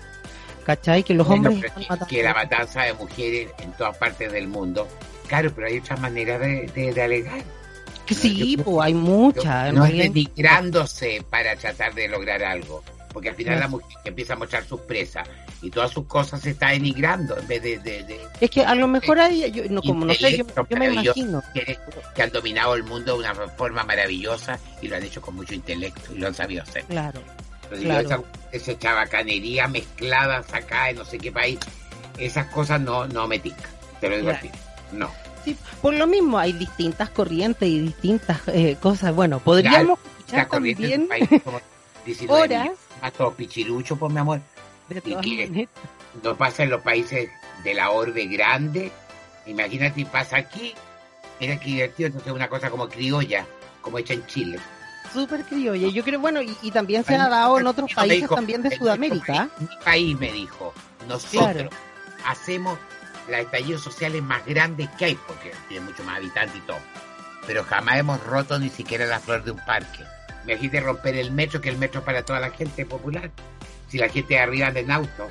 ¿Cachai? 0.66 1.04
Que 1.04 1.14
los 1.14 1.28
hombres 1.28 1.62
están 1.62 1.84
matando 1.90 2.08
que 2.08 2.24
la 2.24 2.34
matanza 2.34 2.84
de 2.84 2.94
mujeres 2.94 3.52
en 3.60 3.74
todas 3.74 3.98
partes 3.98 4.32
del 4.32 4.48
mundo. 4.48 4.88
Claro, 5.28 5.52
pero 5.54 5.68
hay 5.68 5.78
otras 5.80 6.00
maneras 6.00 6.40
de, 6.40 6.70
de, 6.74 6.94
de 6.94 7.02
alegar. 7.02 7.42
Que 8.06 8.16
sí, 8.16 8.56
yo- 8.58 8.64
pues 8.64 8.78
hay 8.86 8.94
muchas. 8.94 9.74
no 9.74 9.86
es 9.86 9.98
denigrándose 9.98 11.24
para 11.30 11.56
tratar 11.56 11.94
de 11.94 12.08
lograr 12.08 12.44
algo. 12.44 12.84
Porque 13.12 13.30
al 13.30 13.36
final 13.36 13.60
la 13.60 13.68
mujer 13.68 13.98
que 14.04 14.10
empieza 14.10 14.34
a 14.34 14.36
mostrar 14.36 14.64
sus 14.66 14.80
presas 14.82 15.28
y 15.64 15.72
todas 15.72 15.90
sus 15.92 16.06
cosas 16.06 16.40
se 16.40 16.52
está 16.52 16.70
denigrando 16.70 17.36
en 17.38 17.48
vez 17.48 17.64
de, 17.64 17.80
de, 17.80 18.04
de 18.04 18.20
Es 18.40 18.50
que 18.52 18.64
a 18.64 18.76
lo 18.76 18.88
mejor 18.88 19.20
hay, 19.20 19.50
yo, 19.52 19.64
no, 19.72 19.82
como 19.82 20.06
no 20.06 20.14
sé, 20.14 20.38
yo, 20.38 20.46
me 20.78 20.86
imagino. 20.94 21.42
que 22.14 22.22
han 22.22 22.30
dominado 22.30 22.76
el 22.76 22.84
mundo 22.84 23.14
de 23.14 23.20
una 23.20 23.34
forma 23.34 23.84
maravillosa 23.84 24.60
y 24.84 24.88
lo 24.88 24.98
han 24.98 25.04
hecho 25.04 25.20
con 25.22 25.36
mucho 25.36 25.56
intelecto 25.56 26.14
y 26.14 26.20
lo 26.20 26.28
han 26.28 26.36
sabido 26.36 26.62
hacer. 26.62 26.84
Claro. 26.84 27.20
Pero 27.64 27.78
digo, 27.82 27.90
Claro. 27.92 28.08
esa, 28.52 28.72
esa 28.72 28.80
chabacanería 28.80 29.68
mezclada 29.68 30.44
acá 30.54 30.92
en 30.92 30.98
no 30.98 31.06
sé 31.06 31.18
qué 31.18 31.32
país, 31.32 31.58
esas 32.20 32.46
cosas 32.48 32.80
no, 32.80 33.08
no 33.08 33.28
me 33.28 33.40
tincan. 33.40 33.72
Te 34.00 34.10
lo 34.10 34.16
digo 34.18 34.30
Claro. 34.30 34.48
a 34.48 34.52
ti. 34.52 34.60
No. 34.92 35.10
Sí, 35.44 35.56
por 35.82 35.94
lo 35.94 36.08
mismo 36.08 36.38
hay 36.38 36.54
distintas 36.54 37.10
corrientes 37.10 37.68
y 37.68 37.80
distintas 37.80 38.42
eh, 38.48 38.78
cosas. 38.82 39.14
Bueno, 39.16 39.40
podríamos 39.40 39.98
La 40.00 40.18
escuchar 40.20 40.40
en 40.42 40.50
también 40.50 41.02
un 41.04 41.08
país 41.08 41.30
como 41.44 41.62
19 42.06 42.42
horas 42.44 42.70
a 43.02 43.12
todos 43.12 43.34
pichiruchos, 43.36 43.98
por 43.98 44.12
mi 44.12 44.20
amor. 44.20 44.42
de 44.90 45.02
¿Y 45.06 45.16
maneras. 45.16 45.70
No 46.24 46.36
pasa 46.36 46.64
en 46.64 46.70
los 46.72 46.82
países 46.82 47.30
de 47.64 47.74
la 47.74 47.92
orbe 47.92 48.26
grande. 48.26 48.92
Imagínate 49.46 49.96
si 49.96 50.06
pasa 50.06 50.38
aquí. 50.38 50.74
Mira 51.40 51.58
qué 51.60 51.66
divertido. 51.70 52.08
Entonces, 52.08 52.34
una 52.34 52.48
cosa 52.50 52.70
como 52.70 52.90
criolla, 52.90 53.46
como 53.82 54.00
hecha 54.00 54.14
en 54.14 54.26
Chile. 54.26 54.60
Súper 55.14 55.44
criolla. 55.44 55.88
Yo 55.90 56.04
creo, 56.04 56.20
bueno, 56.20 56.42
y, 56.42 56.58
y 56.62 56.72
también 56.72 57.04
se 57.06 57.16
ha 57.16 57.30
dado 57.30 57.60
en 57.60 57.68
otros 57.68 57.88
dijo, 57.88 58.02
países 58.02 58.30
también 58.30 58.62
de 58.64 58.76
Sudamérica. 58.76 59.48
país, 59.58 59.70
Mi 59.70 59.86
país 59.86 60.20
me 60.20 60.32
dijo, 60.34 60.74
nosotros 61.08 61.32
Claro. 61.54 61.70
hacemos 62.26 62.78
los 63.28 63.40
estallidos 63.40 63.82
sociales 63.82 64.22
más 64.22 64.46
grandes 64.46 64.90
que 64.98 65.06
hay, 65.06 65.20
porque 65.28 65.52
tiene 65.68 65.86
mucho 65.86 66.04
más 66.04 66.18
habitantes 66.18 66.58
y 66.58 66.62
todo. 66.62 66.80
Pero 67.46 67.64
jamás 67.64 67.98
hemos 67.98 68.24
roto 68.24 68.60
ni 68.60 68.70
siquiera 68.70 69.06
la 69.06 69.20
flor 69.20 69.44
de 69.44 69.52
un 69.52 69.60
parque. 69.66 70.04
Me 70.46 70.54
dijiste 70.54 70.80
romper 70.80 71.16
el 71.16 71.32
metro, 71.32 71.60
que 71.60 71.70
el 71.70 71.78
metro 71.78 72.00
es 72.00 72.06
para 72.06 72.24
toda 72.24 72.40
la 72.40 72.52
gente 72.52 72.86
popular. 72.86 73.30
Si 73.90 73.98
la 73.98 74.10
gente 74.10 74.40
arriba 74.40 74.68
anda 74.68 74.80
en 74.80 74.92
auto, 74.92 75.30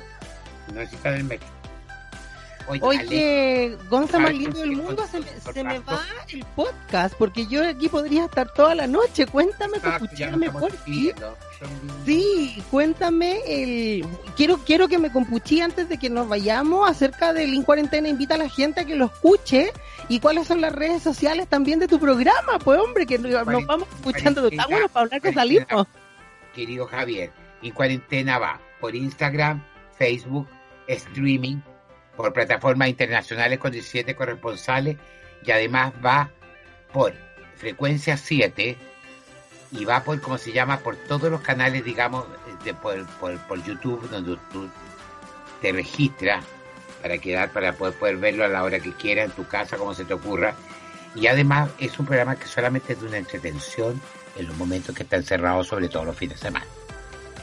no 0.67 0.79
necesitan 0.79 1.15
el 1.15 1.23
metro. 1.23 1.56
Ale, 2.69 2.79
Oye, 2.81 3.77
Gonza, 3.89 4.19
más 4.19 4.33
lindo 4.33 4.59
del 4.59 4.71
mundo, 4.73 5.05
se, 5.09 5.19
me- 5.19 5.53
se 5.53 5.63
va 5.63 5.73
el 6.29 6.45
podcast, 6.55 7.15
porque 7.17 7.45
yo 7.47 7.67
aquí 7.67 7.87
podría 7.87 8.25
estar 8.25 8.51
toda 8.53 8.75
la 8.75 8.87
noche. 8.87 9.25
Cuéntame, 9.25 9.79
copuchea 9.79 10.31
nos 10.31 10.39
mejor. 10.39 10.71
estamos 10.73 11.35
¿sí? 12.05 12.63
cuéntame 12.69 13.39
el 13.47 14.05
quiero 14.35 14.57
quiero 14.59 14.87
que 14.87 14.97
me 14.99 15.11
compuchí 15.11 15.59
antes 15.61 15.89
de 15.89 15.97
que 15.97 16.09
nos 16.09 16.27
vayamos 16.27 16.89
acerca 16.89 17.33
del 17.33 17.53
In 17.53 17.63
Cuarentena, 17.63 18.07
invita 18.09 18.35
a 18.35 18.37
la 18.37 18.49
gente 18.49 18.81
a 18.81 18.85
que 18.85 18.95
lo 18.95 19.05
escuche 19.05 19.71
y 20.09 20.19
cuáles 20.19 20.47
son 20.47 20.61
las 20.61 20.73
redes 20.73 21.01
sociales 21.01 21.47
también 21.47 21.79
de 21.79 21.87
tu 21.87 21.99
programa, 21.99 22.59
pues 22.63 22.79
hombre, 22.79 23.05
que 23.05 23.17
nos 23.17 23.65
vamos 23.65 23.87
escuchando, 23.97 24.47
está 24.47 24.67
bueno 24.67 24.87
para 24.89 25.05
hablar 25.05 25.21
que 25.21 25.33
salimos. 25.33 25.87
querido 26.53 26.85
Javier, 26.87 27.31
y 27.61 27.71
cuarentena 27.71 28.37
va 28.39 28.59
por 28.79 28.95
Instagram, 28.95 29.63
Facebook, 29.97 30.47
streaming, 30.87 31.57
por 32.17 32.33
plataformas 32.33 32.89
internacionales 32.89 33.59
con 33.59 33.71
17 33.71 34.15
corresponsales 34.15 34.97
y 35.45 35.51
además 35.51 35.93
va 36.05 36.31
por 36.91 37.13
frecuencia 37.55 38.17
7 38.17 38.75
y 39.71 39.85
va 39.85 40.03
por, 40.03 40.19
como 40.21 40.37
se 40.37 40.51
llama, 40.51 40.79
por 40.79 40.95
todos 40.95 41.29
los 41.29 41.41
canales, 41.41 41.83
digamos, 41.83 42.25
de, 42.63 42.73
por, 42.73 43.05
por, 43.19 43.37
por 43.47 43.63
YouTube, 43.63 44.09
donde 44.09 44.37
tú 44.51 44.69
te 45.61 45.71
registras 45.71 46.43
para 47.01 47.17
quedar, 47.17 47.51
para 47.51 47.73
poder, 47.73 47.93
poder 47.93 48.17
verlo 48.17 48.45
a 48.45 48.47
la 48.47 48.63
hora 48.63 48.79
que 48.79 48.93
quieras, 48.93 49.25
en 49.25 49.31
tu 49.31 49.47
casa, 49.47 49.77
como 49.77 49.93
se 49.93 50.05
te 50.05 50.13
ocurra. 50.13 50.55
Y 51.15 51.27
además 51.27 51.69
es 51.79 51.97
un 51.99 52.05
programa 52.05 52.35
que 52.35 52.47
solamente 52.47 52.93
es 52.93 53.01
de 53.01 53.07
una 53.07 53.17
entretención 53.17 54.01
en 54.37 54.47
los 54.47 54.55
momentos 54.57 54.95
que 54.95 55.03
está 55.03 55.17
encerrado, 55.17 55.63
sobre 55.63 55.89
todo 55.89 56.05
los 56.05 56.17
fines 56.17 56.39
de 56.39 56.47
semana. 56.47 56.65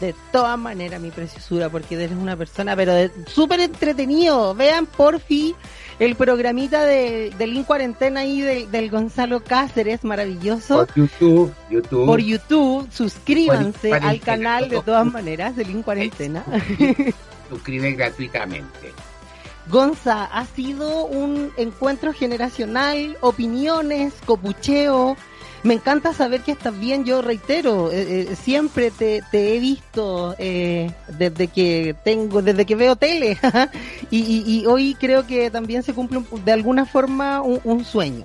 De 0.00 0.14
todas 0.32 0.58
maneras, 0.58 1.00
mi 1.00 1.10
preciosura, 1.10 1.68
porque 1.70 1.94
eres 1.94 2.12
una 2.12 2.36
persona, 2.36 2.74
pero 2.74 2.92
de- 2.94 3.10
súper 3.28 3.60
entretenido. 3.60 4.54
Vean, 4.54 4.86
porfi, 4.86 5.54
el 5.98 6.16
programita 6.16 6.84
de, 6.84 7.32
del 7.38 7.56
In 7.56 7.62
Cuarentena 7.64 8.20
ahí 8.20 8.40
del, 8.40 8.70
del 8.70 8.90
Gonzalo 8.90 9.42
Cáceres, 9.44 10.02
maravilloso. 10.04 10.86
Por 10.86 10.94
YouTube, 10.94 11.54
YouTube. 11.70 12.06
Por 12.06 12.20
YouTube, 12.20 12.88
suscríbanse 12.92 13.88
Cuarentena, 13.88 14.08
al 14.10 14.20
canal 14.20 14.68
de 14.68 14.82
todas 14.82 15.06
maneras 15.06 15.54
del 15.56 15.70
In 15.70 15.82
Cuarentena. 15.82 16.44
Suscribe 17.48 17.92
gratuitamente. 17.92 18.92
Gonza, 19.70 20.24
ha 20.24 20.44
sido 20.44 21.06
un 21.06 21.50
encuentro 21.56 22.12
generacional, 22.12 23.16
opiniones, 23.20 24.12
copucheo. 24.26 25.16
Me 25.64 25.74
encanta 25.74 26.12
saber 26.12 26.42
que 26.42 26.52
estás 26.52 26.78
bien. 26.78 27.04
Yo 27.06 27.22
reitero, 27.22 27.90
eh, 27.90 28.28
eh, 28.30 28.36
siempre 28.36 28.90
te, 28.90 29.22
te 29.30 29.56
he 29.56 29.58
visto 29.58 30.34
eh, 30.38 30.92
desde 31.18 31.48
que 31.48 31.96
tengo, 32.04 32.42
desde 32.42 32.66
que 32.66 32.76
veo 32.76 32.96
tele. 32.96 33.38
y, 34.10 34.64
hoy 34.66 34.94
creo 35.00 35.26
que 35.26 35.50
también 35.50 35.82
se 35.82 35.94
cumple 35.94 36.18
un- 36.18 36.44
de 36.44 36.52
alguna 36.52 36.84
forma 36.84 37.40
un 37.40 37.84
sueño, 37.84 38.24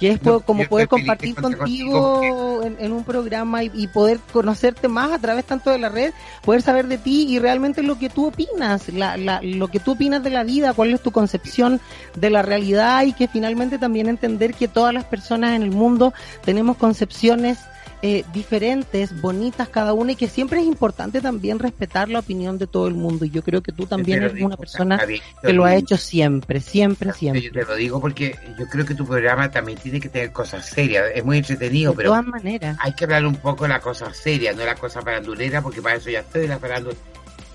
que 0.00 0.12
es 0.12 0.22
No, 0.22 0.40
como 0.40 0.64
poder 0.64 0.88
compartir 0.88 1.34
contigo 1.34 2.62
en, 2.64 2.76
en 2.80 2.92
un 2.92 3.04
programa 3.04 3.62
y, 3.62 3.70
y 3.74 3.86
poder 3.86 4.18
conocerte 4.32 4.88
más 4.88 5.12
a 5.12 5.18
través 5.18 5.44
tanto 5.44 5.70
de 5.70 5.78
la 5.78 5.90
red, 5.90 6.12
poder 6.42 6.62
saber 6.62 6.88
de 6.88 6.96
ti 6.96 7.26
y 7.28 7.38
realmente 7.38 7.82
lo 7.82 7.98
que 7.98 8.08
tú 8.08 8.26
opinas, 8.26 8.88
la, 8.88 9.18
la, 9.18 9.40
lo 9.42 9.68
que 9.68 9.78
tú 9.78 9.92
opinas 9.92 10.22
de 10.22 10.30
la 10.30 10.42
vida, 10.42 10.72
cuál 10.72 10.94
es 10.94 11.02
tu 11.02 11.12
concepción 11.12 11.80
de 12.16 12.30
la 12.30 12.40
realidad 12.40 13.04
y 13.04 13.12
que 13.12 13.28
finalmente 13.28 13.78
también 13.78 14.08
entender 14.08 14.54
que 14.54 14.68
todas 14.68 14.94
las 14.94 15.04
personas 15.04 15.54
en 15.54 15.62
el 15.62 15.70
mundo 15.70 16.14
tenemos 16.44 16.78
concepciones 16.78 17.58
eh, 18.02 18.24
diferentes, 18.32 19.20
bonitas 19.20 19.68
cada 19.68 19.92
una 19.92 20.12
y 20.12 20.16
que 20.16 20.26
siempre 20.28 20.60
es 20.60 20.66
importante 20.66 21.20
también 21.20 21.58
respetar 21.58 22.08
la 22.08 22.20
opinión 22.20 22.56
de 22.58 22.66
todo 22.66 22.88
el 22.88 22.94
mundo 22.94 23.24
y 23.26 23.30
yo 23.30 23.42
creo 23.42 23.62
que 23.62 23.72
tú 23.72 23.86
también 23.86 24.18
Yo 24.20 24.24
eres 24.24 24.34
digo, 24.36 24.46
una 24.46 24.56
persona 24.56 24.96
Javier, 24.98 25.20
que 25.42 25.52
lo 25.52 25.64
ha 25.66 25.72
yo- 25.74 25.78
hecho 25.80 25.96
siempre, 25.98 26.60
siempre, 26.60 27.08
Yo 27.08 27.14
siempre. 27.14 27.50
te 27.50 27.64
lo 27.64 27.74
digo 27.74 28.00
porque 28.00 28.36
yo 28.58 28.66
creo 28.68 28.86
que 28.86 28.94
tu 28.94 29.06
programa 29.06 29.50
también 29.50 29.78
tiene 29.78 30.00
que 30.00 30.08
tener 30.08 30.32
cosas 30.32 30.66
serias. 30.66 31.06
Es 31.14 31.24
muy 31.24 31.38
entretenido, 31.38 31.90
De 31.92 31.96
pero 31.98 32.08
todas 32.10 32.26
maneras. 32.26 32.76
hay 32.80 32.94
que 32.94 33.04
hablar 33.04 33.26
un 33.26 33.36
poco 33.36 33.64
de 33.64 33.68
la 33.70 33.80
cosa 33.80 34.12
seria, 34.14 34.52
no 34.54 34.64
la 34.64 34.74
cosa 34.76 35.02
farandulera, 35.02 35.60
porque 35.62 35.82
para 35.82 35.96
eso 35.96 36.08
ya 36.10 36.20
estoy 36.20 36.46
la 36.48 36.58
farándula. 36.58 36.96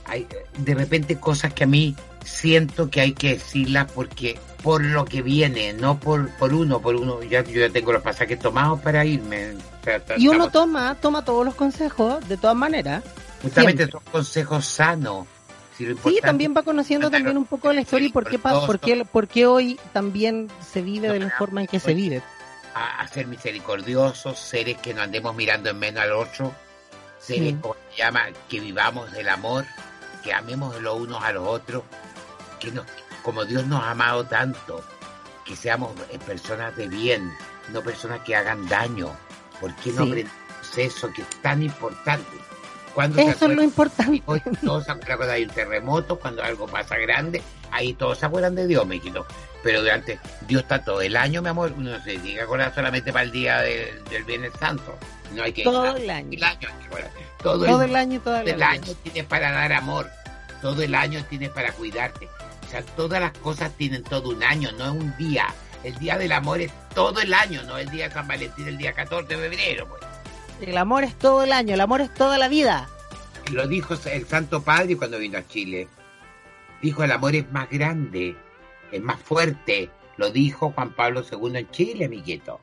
Hay 0.06 0.28
de 0.60 0.76
repente 0.76 1.16
cosas 1.20 1.54
que 1.54 1.64
a 1.64 1.68
mí 1.68 1.96
siento 2.26 2.90
que 2.90 3.02
hay 3.02 3.14
que 3.14 3.34
decirlas 3.36 3.92
porque 3.92 4.38
por 4.64 4.84
lo 4.84 5.06
que 5.06 5.22
viene, 5.22 5.74
no 5.74 6.00
por 6.00 6.30
por 6.38 6.54
uno, 6.54 6.82
por 6.82 6.96
uno. 6.96 7.22
Ya, 7.24 7.44
yo 7.44 7.60
ya 7.68 7.70
tengo 7.70 7.92
los 7.94 8.02
pasajes 8.02 8.40
tomados 8.40 8.80
para 8.82 9.06
irme. 9.06 9.54
O 9.54 9.84
sea, 9.84 10.04
ta- 10.04 10.16
Y 10.18 10.28
uno 10.28 10.46
estamos- 10.48 10.52
toma, 10.52 10.96
toma 11.00 11.24
todos 11.26 11.46
los 11.46 11.56
consejos, 11.56 12.28
de 12.28 12.38
todas 12.38 12.56
maneras. 12.56 13.04
justamente 13.42 13.88
son 13.90 14.02
consejos 14.12 14.66
sanos. 14.66 15.28
Si 15.78 15.86
Sí, 15.86 16.20
también 16.22 16.54
va 16.56 16.64
conociendo 16.64 17.10
Claro. 17.10 17.24
también 17.26 17.38
un 17.38 17.46
poco 17.46 17.72
la 17.74 17.82
historia 17.82 18.08
y 18.08 18.12
por 18.12 18.28
qué, 18.28 18.40
pa- 18.40 18.66
por 18.66 18.80
qué, 18.80 19.04
por 19.06 19.28
qué 19.28 19.46
hoy 19.46 19.78
también 19.94 20.50
se 20.72 20.82
vive 20.82 21.10
de 21.10 21.20
la 21.20 21.30
forma 21.30 21.62
en 21.62 21.68
que 21.68 21.80
se 21.80 21.94
vive. 21.94 22.22
a, 22.74 23.02
a 23.02 23.08
ser 23.08 23.28
misericordiosos, 23.28 24.38
seres 24.40 24.78
que 24.80 24.94
no 24.94 25.02
andemos 25.02 25.34
mirando 25.36 25.70
en 25.70 25.78
menos 25.80 26.04
al 26.04 26.12
otro, 26.14 26.54
seres, 27.20 27.50
Sí. 27.54 27.58
como 27.62 27.76
se 27.92 27.98
llama, 27.98 28.22
que 28.50 28.60
vivamos 28.60 29.14
el 29.14 29.30
amor, 29.30 29.66
que 30.24 30.34
amemos 30.34 30.82
los 30.82 31.00
unos 31.00 31.24
a 31.24 31.32
los 31.32 31.48
otros, 31.48 31.84
que 32.72 32.82
como 33.24 33.46
Dios 33.46 33.66
nos 33.66 33.82
ha 33.84 33.92
amado 33.92 34.26
tanto, 34.26 34.84
que 35.46 35.56
seamos 35.56 35.92
eh, 36.12 36.20
personas 36.26 36.76
de 36.76 36.88
bien, 36.88 37.32
no 37.72 37.82
personas 37.82 38.22
que 38.22 38.36
hagan 38.36 38.68
daño. 38.68 39.10
¿Por 39.60 39.74
qué 39.78 39.92
no 39.92 40.04
Sí. 40.04 40.10
aprendemos 40.10 40.78
eso 40.78 41.12
que 41.14 41.22
es 41.22 41.30
tan 41.42 41.64
importante? 41.64 42.38
Cuando 42.94 43.20
Eso 43.22 43.48
es 43.48 43.56
lo 43.56 43.64
importante. 43.64 44.24
Hoy 44.26 44.42
todos 44.64 44.86
cuando 44.86 45.32
hay 45.32 45.44
un 45.44 45.50
terremoto, 45.50 46.18
cuando 46.18 46.42
algo 46.44 46.66
pasa 46.66 46.98
grande, 46.98 47.42
ahí 47.72 47.94
todos 47.94 48.18
se 48.20 48.26
acuerdan 48.26 48.56
de 48.56 48.68
Dios, 48.68 48.86
mijito. 48.88 49.26
Pero 49.64 49.82
durante, 49.82 50.20
Dios 50.48 50.62
está 50.62 50.84
todo 50.84 51.02
el 51.02 51.18
año, 51.18 51.42
mi 51.42 51.50
amor, 51.50 51.74
uno 51.76 51.92
no 51.92 51.98
se 52.04 52.12
tiene 52.20 52.36
que 52.36 52.42
acordar 52.42 52.74
solamente 52.74 53.12
para 53.12 53.24
el 53.24 53.32
día 53.32 53.60
de- 53.62 54.02
del 54.10 54.24
Viernes 54.24 54.54
Santo. 54.60 54.98
No 55.34 55.44
hay 55.44 55.52
que 55.52 55.64
Todo 55.64 55.96
el 55.96 56.10
año. 56.10 56.30
el 56.38 56.44
año. 56.44 56.70
Todo, 57.42 57.66
Todo 57.66 57.82
el, 57.84 57.90
el 57.90 57.96
año, 57.98 58.22
todo 58.22 58.34
la 58.36 58.40
el 58.42 58.56
vida. 58.56 58.70
año 58.70 58.94
tienes 59.04 59.26
para 59.26 59.52
dar 59.52 59.74
amor. 59.74 60.10
Todo 60.62 60.82
el 60.82 60.96
año 60.96 61.24
tienes 61.30 61.50
para 61.50 61.72
cuidarte. 61.74 62.30
O 62.66 62.70
sea, 62.70 62.82
todas 62.84 63.22
las 63.22 63.32
cosas 63.38 63.72
tienen 63.78 64.04
todo 64.04 64.30
un 64.30 64.44
año, 64.44 64.70
no 64.78 64.86
es 64.86 64.92
un 64.92 65.16
día. 65.18 65.48
El 65.84 65.96
día 66.00 66.18
del 66.18 66.32
amor 66.32 66.62
es 66.62 66.72
todo 66.96 67.20
el 67.22 67.34
año, 67.34 67.62
no 67.64 67.78
el 67.78 67.90
día 67.90 68.08
de 68.08 68.14
San 68.14 68.28
Valentín, 68.28 68.68
el 68.68 68.78
día 68.78 68.94
14 68.94 69.28
de 69.28 69.50
febrero. 69.50 69.88
Pues. 69.88 70.02
El 70.68 70.78
amor 70.78 71.04
es 71.04 71.16
todo 71.16 71.44
el 71.44 71.52
año, 71.52 71.74
el 71.76 71.82
amor 71.82 72.02
es 72.02 72.14
toda 72.14 72.38
la 72.38 72.48
vida. 72.48 72.90
Lo 73.52 73.68
dijo 73.68 73.94
el 74.06 74.26
Santo 74.26 74.64
Padre 74.64 74.98
cuando 74.98 75.20
vino 75.20 75.38
a 75.38 75.48
Chile. 75.48 75.88
Dijo, 76.82 77.04
el 77.04 77.12
amor 77.12 77.36
es 77.36 77.52
más 77.52 77.70
grande, 77.70 78.36
es 78.92 79.02
más 79.02 79.20
fuerte. 79.20 79.90
Lo 80.18 80.32
dijo 80.32 80.72
Juan 80.72 80.92
Pablo 80.94 81.24
II 81.30 81.58
en 81.58 81.70
Chile, 81.70 82.06
amiguito. 82.06 82.60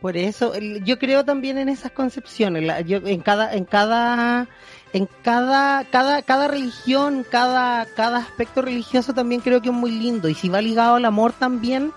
Por 0.00 0.16
eso, 0.16 0.52
yo 0.58 0.98
creo 0.98 1.24
también 1.24 1.56
en 1.58 1.68
esas 1.68 1.92
concepciones. 1.92 2.64
la- 2.64 2.80
yo, 2.80 2.98
en 2.98 3.20
cada, 3.20 3.54
en 3.54 3.64
cada, 3.64 4.48
en 4.92 5.08
cada, 5.22 5.84
cada, 5.84 6.22
cada 6.22 6.48
religión, 6.48 7.24
cada, 7.28 7.86
cada 7.86 8.18
aspecto 8.18 8.62
religioso 8.62 9.12
también 9.14 9.40
creo 9.40 9.62
que 9.62 9.68
es 9.68 9.74
muy 9.74 9.90
lindo. 9.92 10.28
Y 10.28 10.34
si 10.34 10.48
va 10.48 10.60
ligado 10.60 10.96
al 10.96 11.04
amor 11.04 11.32
también, 11.32 11.92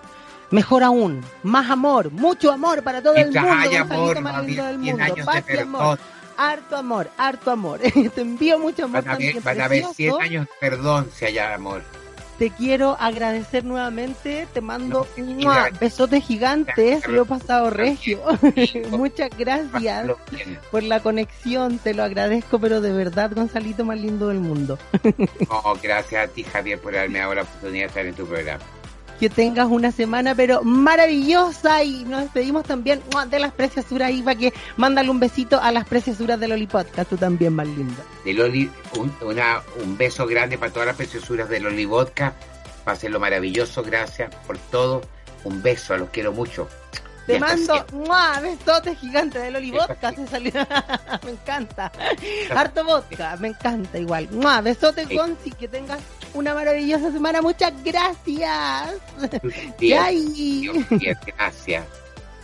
mejor 0.51 0.83
aún. 0.83 1.21
Más 1.41 1.69
amor, 1.69 2.11
mucho 2.11 2.51
amor 2.51 2.83
para 2.83 3.01
todo 3.01 3.15
el 3.15 3.25
mundo. 3.31 3.41
Gonzalito 3.41 3.93
amor, 3.93 4.17
haber 4.17 4.63
del 4.63 4.79
100 4.79 4.81
mundo. 4.81 5.03
años 5.03 5.15
de 5.17 5.23
Paz 5.25 5.43
y 5.53 5.57
amor. 5.57 5.99
Harto 6.37 6.77
amor, 6.77 7.09
harto 7.17 7.51
amor. 7.51 7.79
Te 8.15 8.21
envío 8.21 8.57
mucho 8.59 8.85
amor 8.85 9.03
Van 9.03 9.07
a, 9.07 9.11
también. 9.13 9.31
haber, 9.37 9.43
van 9.43 9.61
a 9.61 9.65
haber 9.65 9.79
100 9.79 9.93
precioso. 9.95 10.19
años 10.21 10.47
de 10.47 10.51
perdón 10.59 11.09
si 11.13 11.25
haya 11.25 11.53
amor. 11.53 11.81
Te 12.37 12.49
quiero 12.49 12.97
agradecer 12.99 13.63
nuevamente. 13.63 14.47
Te 14.53 14.61
mando 14.61 15.07
No, 15.17 15.23
¡mua! 15.25 15.69
besotes 15.79 16.23
gigantes. 16.25 17.07
Lo 17.07 17.23
he 17.23 17.25
pasado 17.25 17.69
regio. 17.69 18.21
Muchas 18.89 19.29
gracias 19.37 20.11
por 20.71 20.83
la 20.83 20.99
conexión. 21.01 21.77
Te 21.79 21.93
lo 21.93 22.03
agradezco, 22.03 22.59
pero 22.59 22.81
de 22.81 22.91
verdad, 22.91 23.31
Gonzalito, 23.33 23.85
más 23.85 23.99
lindo 23.99 24.29
del 24.29 24.39
mundo. 24.39 24.77
No, 25.49 25.61
gracias 25.81 26.29
a 26.29 26.31
ti, 26.31 26.43
Javier, 26.43 26.79
por 26.79 26.95
haberme 26.95 27.19
dado 27.19 27.35
la 27.35 27.41
oportunidad 27.43 27.83
de 27.83 27.87
estar 27.87 28.05
en 28.05 28.15
tu 28.15 28.25
programa. 28.25 28.63
Que 29.23 29.29
tengas 29.29 29.67
una 29.67 29.93
semana, 29.93 30.35
pero 30.35 30.63
maravillosa. 30.63 31.81
Y 31.81 32.03
nos 32.03 32.23
despedimos 32.23 32.65
también 32.65 33.01
de 33.29 33.39
las 33.39 33.53
preciosuras. 33.53 34.11
Para 34.21 34.37
que 34.37 34.53
mándale 34.75 35.09
un 35.09 35.21
besito 35.21 35.61
a 35.61 35.71
las 35.71 35.87
preciosuras 35.87 36.37
del 36.41 36.51
Oli 36.51 36.67
Podcast. 36.67 37.09
Tú 37.09 37.15
también, 37.15 37.53
más 37.53 37.65
linda. 37.67 38.03
De 38.25 38.33
Loli, 38.33 38.69
un, 38.97 39.15
un 39.81 39.97
beso 39.97 40.27
grande 40.27 40.57
para 40.57 40.73
todas 40.73 40.87
las 40.87 40.97
preciosuras 40.97 41.47
de 41.47 41.61
Loli 41.61 41.85
Vodka. 41.85 42.33
Pásenlo 42.83 43.17
maravilloso, 43.17 43.81
gracias 43.81 44.35
por 44.45 44.57
todo. 44.57 45.01
Un 45.45 45.63
beso, 45.63 45.95
los 45.95 46.09
quiero 46.09 46.33
mucho. 46.33 46.67
Te 47.25 47.39
mando. 47.39 47.85
¡mua! 47.93 48.39
besotes 48.41 48.97
gigantes 48.99 49.41
del 49.41 49.55
Oli 49.55 49.71
Sí, 49.71 49.77
hasta 49.77 49.93
Vodka. 49.93 50.13
Se 50.13 50.27
salió. 50.27 50.51
me 51.25 51.31
encanta. 51.31 51.91
Harto 52.55 52.83
vodka, 52.83 53.37
me 53.37 53.47
encanta 53.49 53.97
igual. 53.99 54.27
¡Mua! 54.31 54.61
Besotes, 54.61 55.07
Sí. 55.07 55.15
Gonzi. 55.15 55.51
Que 55.51 55.67
tengas 55.67 55.99
una 56.33 56.53
maravillosa 56.53 57.11
semana. 57.11 57.41
Muchas 57.41 57.73
gracias. 57.83 58.93
Yay. 59.79 60.69
Dios, 60.89 61.17
gracias. 61.25 61.85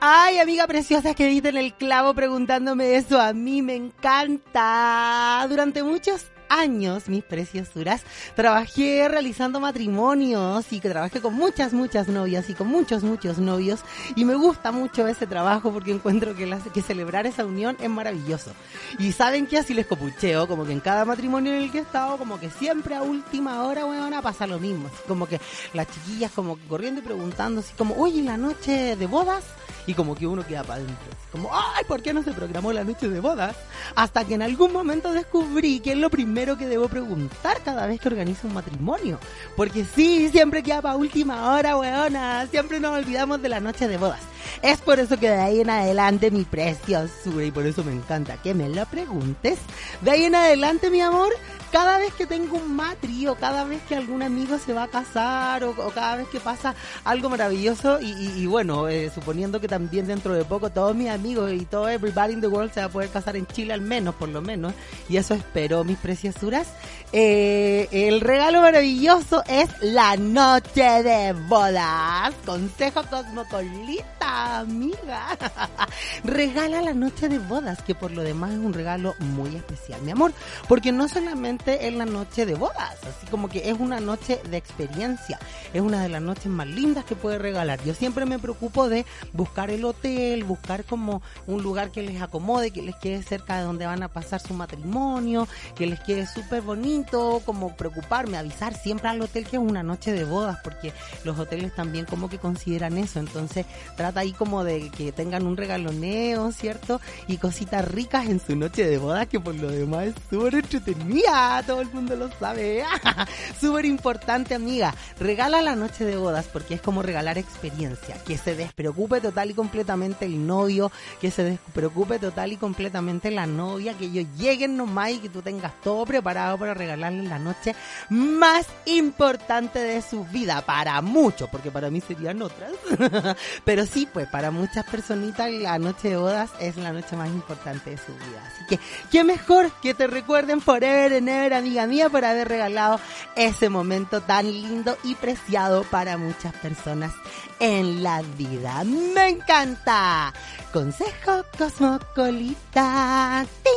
Ay, 0.00 0.38
amiga 0.38 0.66
preciosa 0.66 1.14
que 1.14 1.26
diste 1.26 1.48
en 1.48 1.56
el 1.56 1.74
clavo 1.74 2.14
preguntándome 2.14 2.96
eso. 2.96 3.20
A 3.20 3.32
mí 3.32 3.62
me 3.62 3.74
encanta. 3.74 5.44
Durante 5.48 5.82
muchos 5.82 6.26
años, 6.48 7.08
mis 7.08 7.24
preciosuras, 7.24 8.02
trabajé 8.34 9.08
realizando 9.08 9.60
matrimonios 9.60 10.72
y 10.72 10.80
que 10.80 10.88
trabajé 10.90 11.20
con 11.20 11.34
muchas, 11.34 11.72
muchas 11.72 12.08
novias 12.08 12.48
y 12.50 12.54
con 12.54 12.68
muchos, 12.68 13.02
muchos 13.02 13.38
novios. 13.38 13.80
Y 14.14 14.24
me 14.24 14.34
gusta 14.34 14.72
mucho 14.72 15.06
ese 15.06 15.26
trabajo 15.26 15.72
porque 15.72 15.92
encuentro 15.92 16.34
que, 16.34 16.46
las- 16.46 16.62
que 16.74 16.82
celebrar 16.82 17.26
esa 17.26 17.44
unión 17.44 17.76
es 17.80 17.88
maravilloso. 17.90 18.52
Y 18.98 19.12
saben 19.12 19.46
que 19.46 19.58
así 19.58 19.74
les 19.74 19.86
copucheo, 19.86 20.46
como 20.48 20.64
que 20.64 20.72
en 20.72 20.80
cada 20.80 21.04
matrimonio 21.04 21.52
en 21.54 21.62
el 21.62 21.70
que 21.72 21.78
he 21.78 21.82
estado, 21.82 22.16
como 22.18 22.38
que 22.38 22.50
siempre 22.50 22.94
a 22.94 23.02
última 23.02 23.62
hora, 23.64 23.84
weona, 23.86 24.22
pasa 24.22 24.46
lo 24.46 24.58
mismo. 24.58 24.88
Así 24.88 25.02
como 25.08 25.26
que 25.26 25.40
las 25.72 25.86
chiquillas 25.90 26.32
como 26.32 26.56
que 26.56 26.66
corriendo 26.66 27.00
y 27.00 27.04
preguntando, 27.04 27.60
así 27.60 27.72
como, 27.76 27.94
oye, 27.96 28.22
la 28.22 28.36
noche 28.36 28.96
de 28.96 29.06
bodas. 29.06 29.44
Y 29.88 29.94
como 29.94 30.16
que 30.16 30.26
uno 30.26 30.44
queda 30.44 30.64
para 30.64 30.80
adentro. 30.82 31.06
Como, 31.30 31.48
ay, 31.52 31.84
¿por 31.86 32.02
qué 32.02 32.12
no 32.12 32.24
se 32.24 32.32
programó 32.32 32.72
la 32.72 32.82
noche 32.82 33.08
de 33.08 33.20
bodas? 33.20 33.54
Hasta 33.94 34.24
que 34.24 34.34
en 34.34 34.42
algún 34.42 34.72
momento 34.72 35.12
descubrí 35.12 35.78
que 35.78 35.92
es 35.92 35.98
lo 35.98 36.10
primero 36.10 36.35
que 36.36 36.66
debo 36.66 36.88
preguntar 36.88 37.62
cada 37.64 37.86
vez 37.86 37.98
que 37.98 38.08
organizo 38.08 38.46
un 38.46 38.52
matrimonio. 38.52 39.18
Porque 39.56 39.84
sí, 39.84 40.28
siempre 40.28 40.62
queda 40.62 40.82
para 40.82 40.96
última 40.96 41.54
hora, 41.54 41.78
weona. 41.78 42.46
Siempre 42.48 42.78
nos 42.78 42.92
olvidamos 42.92 43.40
de 43.40 43.48
la 43.48 43.58
noche 43.58 43.88
de 43.88 43.96
bodas. 43.96 44.20
Es 44.60 44.80
por 44.82 45.00
eso 45.00 45.18
que 45.18 45.30
de 45.30 45.38
ahí 45.38 45.60
en 45.62 45.70
adelante, 45.70 46.30
mi 46.30 46.44
preciosura, 46.44 47.44
y 47.44 47.50
por 47.50 47.66
eso 47.66 47.82
me 47.84 47.92
encanta 47.92 48.36
que 48.36 48.52
me 48.52 48.68
lo 48.68 48.84
preguntes. 48.84 49.58
De 50.02 50.10
ahí 50.10 50.24
en 50.24 50.34
adelante, 50.34 50.90
mi 50.90 51.00
amor, 51.00 51.32
cada 51.72 51.98
vez 51.98 52.12
que 52.14 52.26
tengo 52.26 52.56
un 52.56 52.74
matri 52.76 53.26
o 53.26 53.34
cada 53.34 53.64
vez 53.64 53.80
que 53.88 53.96
algún 53.96 54.22
amigo 54.22 54.58
se 54.58 54.72
va 54.72 54.84
a 54.84 54.88
casar 54.88 55.64
o, 55.64 55.74
cada 55.94 56.16
vez 56.16 56.28
que 56.28 56.40
pasa 56.40 56.74
algo 57.04 57.28
maravilloso 57.28 58.00
y, 58.00 58.12
y- 58.42 58.46
bueno, 58.46 58.88
eh, 58.88 59.10
suponiendo 59.14 59.60
que 59.60 59.68
también 59.68 60.06
dentro 60.06 60.32
de 60.34 60.44
poco 60.44 60.70
todos 60.70 60.94
mis 60.94 61.10
amigos 61.10 61.52
y 61.52 61.64
todo 61.64 61.88
everybody 61.88 62.32
in 62.34 62.40
the 62.40 62.46
world 62.46 62.72
se 62.72 62.80
va 62.80 62.86
a 62.86 62.90
poder 62.90 63.08
casar 63.10 63.36
en 63.36 63.46
Chile 63.46 63.74
al 63.74 63.80
menos, 63.80 64.14
por 64.14 64.28
lo 64.28 64.40
menos, 64.40 64.72
y 65.08 65.16
eso 65.16 65.34
espero, 65.34 65.84
mis 65.84 65.98
preciosuras. 65.98 66.68
Eh, 67.12 67.88
el 67.92 68.20
regalo 68.20 68.60
maravilloso 68.60 69.42
es 69.48 69.68
la 69.80 70.16
noche 70.16 70.82
de 71.02 71.32
bodas. 71.32 72.32
Consejo 72.44 73.02
cosmocolita, 73.08 74.58
amiga. 74.58 75.26
Regala 76.24 76.82
la 76.82 76.92
noche 76.94 77.28
de 77.28 77.38
bodas, 77.38 77.82
que 77.82 77.94
por 77.94 78.10
lo 78.10 78.22
demás 78.22 78.52
es 78.52 78.58
un 78.58 78.72
regalo 78.72 79.14
muy 79.18 79.54
especial, 79.56 80.00
mi 80.02 80.10
amor, 80.10 80.32
porque 80.68 80.92
no 80.92 81.08
solamente 81.08 81.55
es 81.64 81.92
la 81.94 82.06
noche 82.06 82.46
de 82.46 82.54
bodas, 82.54 82.96
así 83.02 83.26
como 83.30 83.48
que 83.48 83.70
es 83.70 83.78
una 83.78 84.00
noche 84.00 84.40
de 84.50 84.56
experiencia, 84.56 85.38
es 85.72 85.80
una 85.80 86.02
de 86.02 86.08
las 86.08 86.22
noches 86.22 86.46
más 86.46 86.66
lindas 86.66 87.04
que 87.04 87.16
puede 87.16 87.38
regalar. 87.38 87.82
Yo 87.84 87.94
siempre 87.94 88.26
me 88.26 88.38
preocupo 88.38 88.88
de 88.88 89.04
buscar 89.32 89.70
el 89.70 89.84
hotel, 89.84 90.44
buscar 90.44 90.84
como 90.84 91.22
un 91.46 91.62
lugar 91.62 91.90
que 91.90 92.02
les 92.02 92.20
acomode, 92.20 92.70
que 92.70 92.82
les 92.82 92.96
quede 92.96 93.22
cerca 93.22 93.58
de 93.58 93.64
donde 93.64 93.86
van 93.86 94.02
a 94.02 94.08
pasar 94.08 94.40
su 94.40 94.54
matrimonio, 94.54 95.48
que 95.74 95.86
les 95.86 96.00
quede 96.00 96.26
súper 96.26 96.62
bonito, 96.62 97.42
como 97.44 97.76
preocuparme, 97.76 98.36
avisar 98.36 98.74
siempre 98.74 99.08
al 99.08 99.20
hotel 99.20 99.46
que 99.46 99.56
es 99.56 99.62
una 99.62 99.82
noche 99.82 100.12
de 100.12 100.24
bodas, 100.24 100.58
porque 100.62 100.92
los 101.24 101.38
hoteles 101.38 101.74
también 101.74 102.06
como 102.06 102.28
que 102.28 102.38
consideran 102.38 102.96
eso, 102.98 103.18
entonces 103.18 103.66
trata 103.96 104.20
ahí 104.20 104.32
como 104.32 104.64
de 104.64 104.90
que 104.90 105.12
tengan 105.12 105.46
un 105.46 105.56
regaloneo, 105.56 106.52
¿cierto? 106.52 107.00
Y 107.28 107.38
cositas 107.38 107.86
ricas 107.86 108.26
en 108.26 108.40
su 108.40 108.56
noche 108.56 108.86
de 108.86 108.98
bodas, 108.98 109.26
que 109.26 109.40
por 109.40 109.54
lo 109.54 109.70
demás 109.70 110.06
es 110.06 110.14
súper 110.30 110.54
entretenida, 110.56 111.45
todo 111.66 111.80
el 111.80 111.90
mundo 111.90 112.16
lo 112.16 112.30
sabe, 112.38 112.84
súper 113.60 113.84
importante 113.84 114.54
amiga, 114.54 114.94
regala 115.18 115.62
la 115.62 115.76
noche 115.76 116.04
de 116.04 116.16
bodas 116.16 116.46
porque 116.52 116.74
es 116.74 116.80
como 116.80 117.02
regalar 117.02 117.38
experiencia, 117.38 118.16
que 118.24 118.36
se 118.36 118.54
despreocupe 118.54 119.20
total 119.20 119.50
y 119.50 119.54
completamente 119.54 120.24
el 120.24 120.46
novio, 120.46 120.90
que 121.20 121.30
se 121.30 121.44
despreocupe 121.44 122.18
total 122.18 122.52
y 122.52 122.56
completamente 122.56 123.30
la 123.30 123.46
novia, 123.46 123.94
que 123.94 124.06
ellos 124.06 124.26
lleguen 124.36 124.76
nomás 124.76 125.12
y 125.12 125.18
que 125.18 125.28
tú 125.28 125.42
tengas 125.42 125.72
todo 125.82 126.04
preparado 126.04 126.58
para 126.58 126.74
regalarle 126.74 127.22
la 127.22 127.38
noche 127.38 127.74
más 128.08 128.66
importante 128.86 129.78
de 129.78 130.02
su 130.02 130.24
vida, 130.24 130.62
para 130.62 131.00
muchos, 131.00 131.48
porque 131.48 131.70
para 131.70 131.90
mí 131.90 132.00
serían 132.00 132.42
otras, 132.42 132.72
pero 133.64 133.86
sí, 133.86 134.08
pues 134.12 134.28
para 134.28 134.50
muchas 134.50 134.84
personitas 134.84 135.50
la 135.50 135.78
noche 135.78 136.10
de 136.10 136.16
bodas 136.16 136.50
es 136.60 136.76
la 136.76 136.92
noche 136.92 137.16
más 137.16 137.28
importante 137.28 137.90
de 137.90 137.98
su 137.98 138.12
vida, 138.12 138.42
así 138.46 138.64
que 138.68 138.80
qué 139.10 139.24
mejor 139.24 139.70
que 139.80 139.94
te 139.94 140.06
recuerden 140.06 140.60
forever 140.60 141.14
and 141.14 141.28
amiga 141.44 141.86
mía, 141.86 142.08
por 142.08 142.24
haber 142.24 142.48
regalado 142.48 143.00
ese 143.34 143.68
momento 143.68 144.20
tan 144.20 144.50
lindo 144.50 144.96
y 145.04 145.14
preciado 145.14 145.84
para 145.84 146.16
muchas 146.16 146.52
personas 146.54 147.12
en 147.60 148.02
la 148.02 148.22
vida. 148.36 148.82
¡Me 148.84 149.28
encanta! 149.28 150.32
Consejo 150.72 151.44
Cosmocolita. 151.56 153.46
¡Tin! 153.62 153.72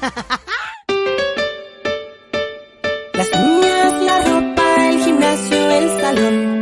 Las 3.14 3.30
uñas, 3.30 3.92
la 4.02 4.18
ropa, 4.22 4.88
el 4.88 5.04
gimnasio, 5.04 5.70
el 5.70 6.00
salón. 6.00 6.53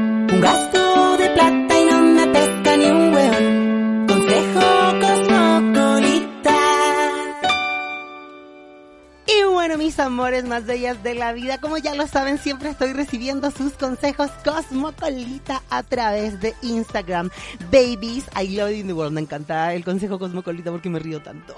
Bueno, 9.63 9.79
mis 9.79 10.01
amores 10.01 10.43
más 10.43 10.67
bellas 10.67 11.05
de 11.05 11.15
la 11.15 11.33
vida, 11.33 11.59
como 11.59 11.79
ya 11.79 11.95
lo 11.95 12.09
saben, 12.09 12.37
siempre 12.39 12.71
estoy 12.71 12.95
recibiendo 12.95 13.49
sus 13.53 13.75
consejos 13.75 14.29
Cosmocolita 14.45 15.63
a 15.71 15.85
través 15.85 16.41
de 16.41 16.53
Instagram. 16.63 17.31
Babies, 17.71 18.25
I 18.37 18.57
love 18.57 18.73
in 18.73 18.89
the 18.89 18.93
world. 18.93 19.13
Me 19.13 19.21
encanta 19.21 19.73
el 19.73 19.85
consejo 19.85 20.19
Cosmocolita 20.19 20.73
porque 20.73 20.91
me 20.91 20.99
río 20.99 21.23
tanto. 21.23 21.55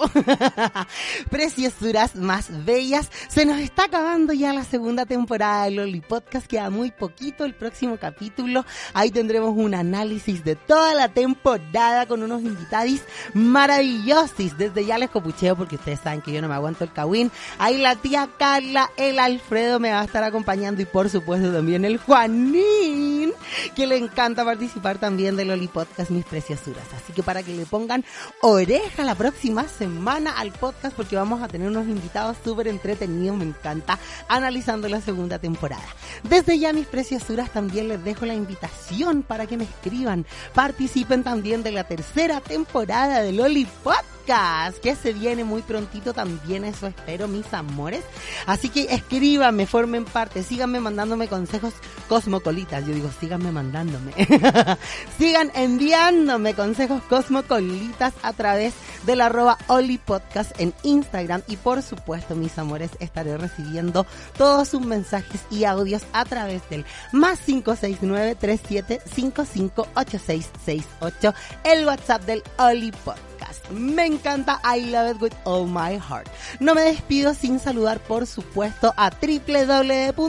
Preciosuras 1.31 2.15
más 2.15 2.67
bellas. 2.67 3.11
Se 3.29 3.47
nos 3.47 3.59
está 3.59 3.85
acabando 3.85 4.35
ya 4.35 4.53
la 4.53 4.65
segunda 4.65 5.07
temporada 5.07 5.65
de 5.65 5.71
Loli 5.71 6.03
Podcast. 6.03 6.47
Queda 6.47 6.69
muy 6.69 6.91
poquito 6.91 7.47
el 7.47 7.55
próximo 7.55 7.97
capítulo. 7.97 8.67
Ahí 8.93 9.13
tendremos 9.13 9.55
un 9.57 9.75
análisis 9.75 10.45
de 10.45 10.57
toda 10.57 10.95
la 10.95 11.09
temporada 11.09 12.05
con 12.05 12.23
unos 12.23 12.43
invitados 12.43 13.01
maravillosos. 13.33 14.59
Desde 14.59 14.85
ya 14.85 14.99
les 14.99 15.09
copucheo 15.09 15.57
porque 15.57 15.77
ustedes 15.77 16.01
saben 16.01 16.21
que 16.21 16.33
yo 16.33 16.43
no 16.43 16.49
me 16.49 16.55
aguanto 16.55 16.85
el 16.85 16.93
kawin. 16.93 17.31
Ahí 17.59 17.79
la 17.79 17.94
tía 17.97 18.29
Carla, 18.39 18.91
el 18.97 19.19
Alfredo 19.19 19.81
me 19.81 19.91
va 19.91 20.01
a 20.01 20.05
estar 20.05 20.25
acompañando 20.25 20.83
y 20.83 20.85
por 20.85 21.11
supuesto 21.11 21.53
también 21.53 21.85
el 21.85 21.99
Juanín, 21.99 23.33
que 23.75 23.87
le 23.87 23.97
encanta 23.97 24.45
participar 24.45 24.99
también 24.99 25.37
del 25.37 25.49
Loli 25.49 25.69
Podcast 25.69 26.11
Mis 26.11 26.25
Preciosuras. 26.25 26.85
Así 26.97 27.13
que 27.13 27.23
para 27.23 27.43
que 27.43 27.55
le 27.55 27.67
pongan 27.67 28.05
oreja 28.41 29.05
la 29.05 29.15
próxima 29.15 29.69
semana 29.69 30.39
al 30.39 30.53
podcast 30.53 30.97
porque 30.97 31.17
vamos 31.17 31.43
a 31.43 31.49
tener 31.49 31.69
unos 31.69 31.87
invitados 31.87 32.37
súper 32.45 32.69
entretenidos, 32.69 33.37
me 33.37 33.45
encanta, 33.45 33.99
analizando 34.29 34.89
la 34.89 35.01
segunda 35.01 35.39
temporada. 35.39 35.87
Desde 36.23 36.59
ya 36.59 36.73
mis 36.73 36.87
preciosuras 36.87 37.51
también 37.51 37.89
les 37.89 38.03
dejo 38.05 38.27
la 38.27 38.35
invitación 38.35 39.23
para 39.23 39.47
que 39.47 39.57
me 39.57 39.65
escriban, 39.65 40.27
participen 40.55 41.23
también 41.23 41.63
de 41.63 41.73
la 41.73 41.85
tercera 41.85 42.41
temporada 42.41 43.23
del 43.23 43.37
Loli 43.37 43.67
Podcast, 43.83 44.05
que 44.25 44.97
se 44.97 45.13
viene 45.13 45.45
muy 45.45 45.63
prontito 45.63 46.13
también, 46.15 46.65
eso 46.65 46.87
espero 46.87 47.27
mis 47.29 47.53
amores. 47.53 48.03
Así 48.47 48.71
que 48.71 48.87
escríbanme, 48.91 49.67
formen 49.67 50.07
parte, 50.07 50.43
síganme 50.43 50.81
mandándome 50.81 51.29
consejos 51.29 51.75
cosmocolitas. 52.09 52.87
Yo 52.87 52.95
digo, 52.95 53.11
síganme 53.21 53.53
mandándome. 53.53 54.15
Sigan 55.19 55.53
enviándome 55.55 56.55
consejos 56.55 57.03
cosmocolitas 57.03 58.15
a 58.23 58.33
través 58.33 58.73
del 59.05 59.21
arroba 59.21 59.59
Oli 59.67 59.99
Podcast 59.99 60.59
en 60.59 60.73
Instagram. 60.83 61.43
Y 61.47 61.57
por 61.57 61.83
supuesto, 61.83 62.35
mis 62.35 62.57
amores, 62.59 62.93
estaré 63.01 63.37
recibiendo 63.37 64.07
todos 64.39 64.69
sus 64.69 64.81
mensajes 64.81 65.43
y 65.51 65.65
audios 65.65 66.01
a 66.13 66.25
través 66.25 66.67
del 66.71 66.87
más 67.13 67.41
569 67.41 68.39
37558668 68.41 71.35
el 71.65 71.85
WhatsApp 71.87 72.23
del 72.23 72.43
Oli 72.59 72.93
Podcast. 72.93 73.34
Me 73.71 74.07
encanta, 74.07 74.61
I 74.65 74.91
love 74.91 75.17
it 75.17 75.23
with 75.23 75.35
all 75.45 75.67
my 75.67 75.99
heart. 75.99 76.29
No 76.61 76.75
me 76.75 76.83
despido 76.83 77.35
sin 77.35 77.59
saludar, 77.59 78.01
por 78.01 78.27
supuesto, 78.27 78.93
a 78.97 79.11
www.polradio. 79.11 80.27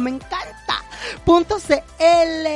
Me 0.00 0.10
encanta. 0.10 0.58
.cl 1.24 2.48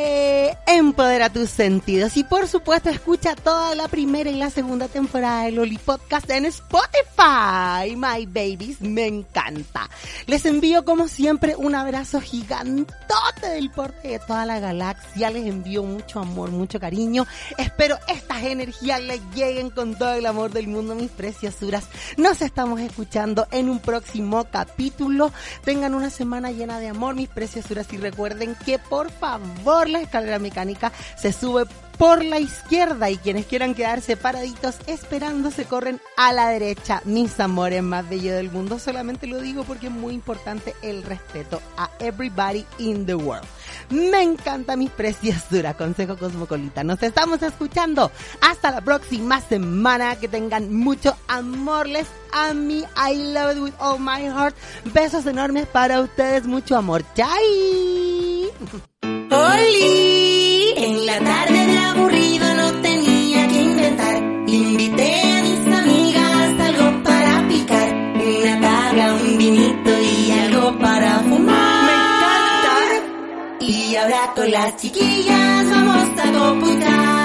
Empodera 0.67 1.31
tus 1.31 1.51
sentidos 1.51 2.17
y 2.17 2.25
por 2.25 2.49
supuesto 2.49 2.91
escucha 2.91 3.37
toda 3.37 3.75
la 3.75 3.89
primera 3.89 4.31
y 4.31 4.37
la 4.37 4.51
segunda 4.51 4.89
temporada 4.89 5.45
de 5.45 5.53
Loli 5.53 5.79
Podcast 5.79 6.29
en 6.31 6.47
Spotify. 6.47 7.95
My 7.97 8.27
babies, 8.27 8.81
me 8.81 9.07
encanta. 9.07 9.89
Les 10.27 10.45
envío 10.47 10.85
como 10.85 11.09
siempre 11.09 11.55
un 11.57 11.75
abrazo 11.75 12.21
gigantote 12.21 13.49
del 13.49 13.71
porte 13.71 14.09
de 14.09 14.19
toda 14.21 14.47
la 14.47 14.59
galaxia. 14.61 15.31
Les 15.31 15.47
envío 15.47 15.83
mucho 15.83 16.21
amor, 16.21 16.51
mucho 16.51 16.81
cariño. 16.81 17.27
Espero 17.59 17.99
estas 18.09 18.43
energías 18.43 19.02
les 19.03 19.21
lleguen 19.35 19.71
con 19.71 19.95
todo 19.95 20.15
el 20.15 20.27
amor 20.27 20.51
del 20.53 20.69
mundo, 20.69 20.95
mis 20.95 21.11
preciosuras. 21.11 21.89
Nos 22.17 22.43
estamos 22.43 22.81
escuchando 22.81 23.47
en 23.51 23.69
un 23.69 23.79
próximo 23.81 24.45
capítulo. 24.51 25.33
Tengan 25.65 25.95
una 25.95 26.11
semana 26.11 26.51
llena 26.51 26.79
de 26.79 26.89
amor, 26.89 27.15
mis 27.15 27.29
preciosuras 27.29 27.93
y 27.93 27.97
recuerden 27.99 28.57
que 28.65 28.79
por 28.79 29.11
favor 29.11 29.89
la 29.89 30.01
escalera 30.01 30.39
mecánica 30.39 30.93
se 31.17 31.33
sube 31.33 31.67
por 32.03 32.25
la 32.25 32.41
izquierda 32.41 33.11
y 33.11 33.17
quienes 33.17 33.47
quieran 33.47 33.77
quedarse 33.77 34.17
paraditos 34.17 34.75
esperando 34.89 35.53
se 35.53 35.67
corren 35.67 36.01
a 36.17 36.33
la 36.33 36.49
derecha. 36.49 37.01
Mis 37.05 37.39
amores 37.39 37.81
más 37.81 38.09
bellos 38.09 38.35
del 38.35 38.51
mundo, 38.51 38.81
solamente 38.81 39.29
lo 39.29 39.41
digo 39.41 39.63
porque 39.63 39.87
es 39.87 39.93
muy 39.93 40.13
importante 40.13 40.75
el 40.83 41.05
respeto 41.05 41.63
a 41.77 41.89
everybody 42.01 42.67
in 42.79 43.07
the 43.07 43.15
world. 43.15 43.47
Me 43.91 44.21
encanta 44.21 44.75
mis 44.75 44.91
preciosuras, 44.91 45.77
consejo 45.77 46.17
cosmocolita. 46.17 46.83
Nos 46.83 47.01
estamos 47.05 47.41
escuchando. 47.41 48.11
Hasta 48.41 48.73
la 48.73 48.81
próxima 48.81 49.41
semana. 49.41 50.17
Que 50.17 50.27
tengan 50.27 50.75
mucho 50.75 51.17
amor. 51.29 51.87
Les 51.87 52.09
a. 52.33 52.51
I 52.51 53.15
love 53.33 53.57
it 53.57 53.63
with 53.63 53.75
all 53.79 54.01
my 54.01 54.27
heart. 54.27 54.57
Besos 54.93 55.25
enormes 55.27 55.69
para 55.69 56.01
ustedes. 56.01 56.47
Mucho 56.49 56.77
amor. 56.77 57.05
Chai. 57.15 58.51
Oli, 59.31 60.75
en 60.77 61.07
la 61.07 61.19
tarde 61.21 61.67
de 61.67 61.82
aburrido 61.93 62.55
no 62.55 62.73
tenía 62.81 63.49
que 63.49 63.63
inventar. 63.63 64.17
Invité 64.47 65.11
a 65.37 65.43
mis 65.43 65.67
amigas 65.81 66.61
algo 66.69 67.03
para 67.03 67.49
picar. 67.49 67.89
Una 68.15 68.61
tabla, 68.61 69.15
un 69.15 69.39
vinito 69.39 69.91
y 70.01 70.31
algo 70.31 70.79
para 70.79 71.21
fumar. 71.21 71.85
Me 71.89 71.95
encanta. 72.03 72.75
Y 73.61 73.97
ahora 73.97 74.33
con 74.35 74.51
las 74.51 74.77
chiquillas 74.77 75.71
vamos 75.71 76.09
a 76.19 76.33
computar. 76.33 77.22